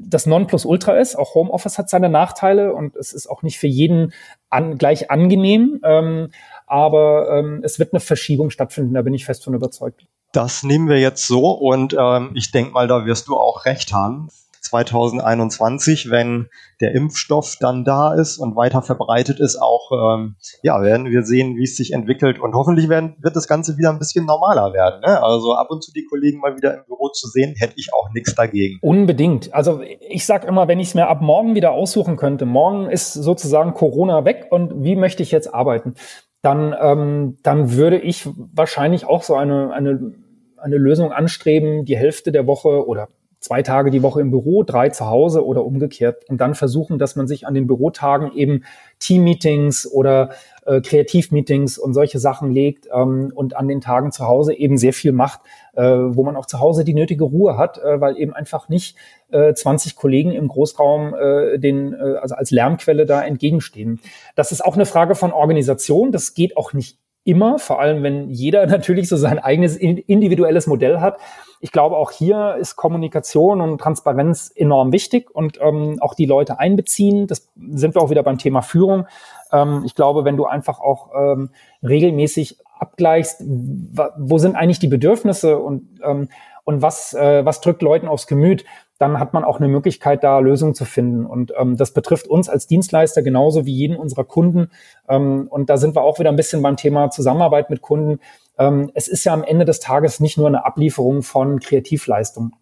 [0.00, 1.16] das Nonplusultra ist.
[1.16, 4.12] Auch Homeoffice hat seine Nachteile und es ist auch nicht für jeden
[4.50, 5.80] an, gleich angenehm.
[5.82, 6.28] Ähm,
[6.66, 10.06] aber ähm, es wird eine Verschiebung stattfinden, da bin ich fest von überzeugt.
[10.32, 13.92] Das nehmen wir jetzt so und ähm, ich denke mal, da wirst du auch recht
[13.92, 14.28] haben.
[14.66, 16.48] 2021, wenn
[16.80, 21.56] der Impfstoff dann da ist und weiter verbreitet ist, auch ähm, ja, werden wir sehen,
[21.56, 25.00] wie es sich entwickelt und hoffentlich werden, wird das Ganze wieder ein bisschen normaler werden.
[25.00, 25.22] Ne?
[25.22, 28.10] Also ab und zu die Kollegen mal wieder im Büro zu sehen, hätte ich auch
[28.12, 28.78] nichts dagegen.
[28.82, 29.54] Unbedingt.
[29.54, 33.12] Also ich sage immer, wenn ich es mir ab morgen wieder aussuchen könnte, morgen ist
[33.12, 35.94] sozusagen Corona weg und wie möchte ich jetzt arbeiten?
[36.42, 40.14] Dann, ähm, dann würde ich wahrscheinlich auch so eine, eine,
[40.58, 43.08] eine Lösung anstreben, die Hälfte der Woche oder
[43.40, 47.16] zwei Tage die Woche im Büro, drei zu Hause oder umgekehrt und dann versuchen, dass
[47.16, 48.64] man sich an den Bürotagen eben
[48.98, 50.30] Team-Meetings oder
[50.64, 54.92] äh, Kreativ-Meetings und solche Sachen legt ähm, und an den Tagen zu Hause eben sehr
[54.92, 55.40] viel macht,
[55.74, 58.96] äh, wo man auch zu Hause die nötige Ruhe hat, äh, weil eben einfach nicht
[59.30, 64.00] äh, 20 Kollegen im Großraum äh, den, äh, also als Lärmquelle da entgegenstehen.
[64.34, 66.10] Das ist auch eine Frage von Organisation.
[66.10, 71.00] Das geht auch nicht immer, vor allem wenn jeder natürlich so sein eigenes individuelles Modell
[71.00, 71.18] hat
[71.60, 76.58] ich glaube, auch hier ist Kommunikation und Transparenz enorm wichtig und ähm, auch die Leute
[76.58, 77.26] einbeziehen.
[77.26, 79.06] Das sind wir auch wieder beim Thema Führung.
[79.52, 81.50] Ähm, ich glaube, wenn du einfach auch ähm,
[81.82, 86.28] regelmäßig abgleichst, wo sind eigentlich die Bedürfnisse und, ähm,
[86.64, 88.64] und was, äh, was drückt Leuten aufs Gemüt,
[88.98, 91.26] dann hat man auch eine Möglichkeit, da Lösungen zu finden.
[91.26, 94.70] Und ähm, das betrifft uns als Dienstleister genauso wie jeden unserer Kunden.
[95.08, 98.20] Ähm, und da sind wir auch wieder ein bisschen beim Thema Zusammenarbeit mit Kunden.
[98.58, 102.52] Ähm, es ist ja am Ende des Tages nicht nur eine Ablieferung von Kreativleistung,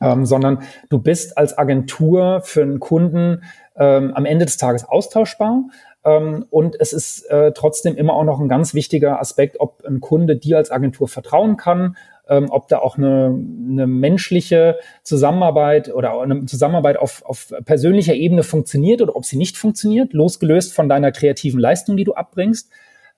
[0.00, 3.42] ähm, sondern du bist als Agentur für einen Kunden
[3.76, 5.64] ähm, am Ende des Tages austauschbar.
[6.04, 10.00] Ähm, und es ist äh, trotzdem immer auch noch ein ganz wichtiger Aspekt, ob ein
[10.00, 11.96] Kunde dir als Agentur vertrauen kann,
[12.28, 18.42] ähm, ob da auch eine, eine menschliche Zusammenarbeit oder eine Zusammenarbeit auf, auf persönlicher Ebene
[18.42, 22.70] funktioniert oder ob sie nicht funktioniert, losgelöst von deiner kreativen Leistung, die du abbringst.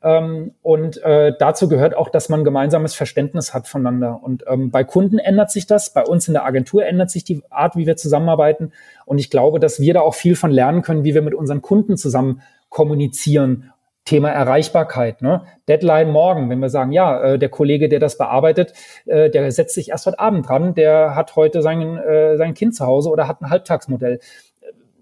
[0.03, 4.21] Ähm, und äh, dazu gehört auch, dass man gemeinsames Verständnis hat voneinander.
[4.23, 7.43] Und ähm, bei Kunden ändert sich das, bei uns in der Agentur ändert sich die
[7.51, 8.73] Art, wie wir zusammenarbeiten.
[9.07, 11.63] Und ich glaube, dass wir da auch viel von lernen können, wie wir mit unseren
[11.63, 13.71] Kunden zusammen kommunizieren
[14.05, 15.43] Thema Erreichbarkeit, ne?
[15.67, 18.75] Deadline morgen, wenn wir sagen, ja, äh, der Kollege, der das bearbeitet,
[19.07, 22.75] äh, der setzt sich erst heute Abend dran, der hat heute sein, äh, sein Kind
[22.75, 24.21] zu Hause oder hat ein Halbtagsmodell.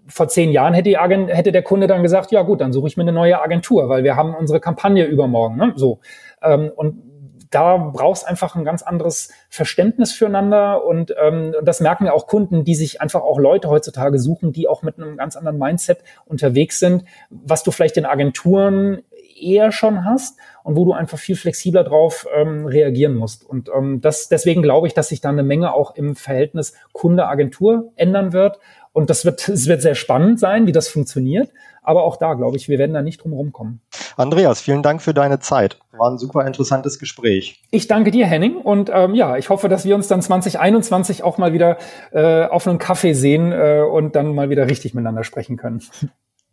[0.07, 2.87] Vor zehn Jahren hätte, die Agent, hätte der Kunde dann gesagt, ja gut, dann suche
[2.87, 5.57] ich mir eine neue Agentur, weil wir haben unsere Kampagne übermorgen.
[5.57, 5.73] Ne?
[5.75, 5.99] So.
[6.41, 7.12] Ähm, und
[7.53, 12.63] da brauchst einfach ein ganz anderes Verständnis füreinander und ähm, das merken ja auch Kunden,
[12.63, 16.79] die sich einfach auch Leute heutzutage suchen, die auch mit einem ganz anderen Mindset unterwegs
[16.79, 19.03] sind, was du vielleicht in Agenturen
[19.39, 23.43] eher schon hast und wo du einfach viel flexibler drauf ähm, reagieren musst.
[23.43, 27.91] Und ähm, das, deswegen glaube ich, dass sich da eine Menge auch im Verhältnis Kunde-Agentur
[27.95, 28.59] ändern wird.
[28.93, 31.49] Und das wird, es wird sehr spannend sein, wie das funktioniert.
[31.83, 33.81] Aber auch da, glaube ich, wir werden da nicht drum rumkommen.
[34.17, 35.79] Andreas, vielen Dank für deine Zeit.
[35.91, 37.61] War ein super interessantes Gespräch.
[37.71, 38.57] Ich danke dir, Henning.
[38.57, 41.77] Und ähm, ja, ich hoffe, dass wir uns dann 2021 auch mal wieder
[42.11, 45.81] äh, auf einem Kaffee sehen äh, und dann mal wieder richtig miteinander sprechen können.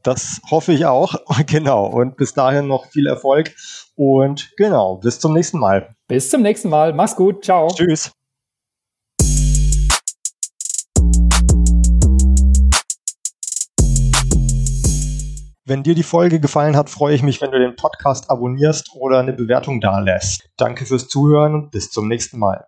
[0.03, 1.15] Das hoffe ich auch.
[1.47, 1.87] Genau.
[1.87, 3.53] Und bis dahin noch viel Erfolg.
[3.97, 5.89] Und genau, bis zum nächsten Mal.
[6.09, 6.93] Bis zum nächsten Mal.
[6.93, 7.45] Mach's gut.
[7.45, 7.69] Ciao.
[7.69, 8.13] Tschüss.
[15.71, 19.21] Wenn dir die Folge gefallen hat, freue ich mich, wenn du den Podcast abonnierst oder
[19.21, 20.51] eine Bewertung dalässt.
[20.57, 22.67] Danke fürs Zuhören und bis zum nächsten Mal.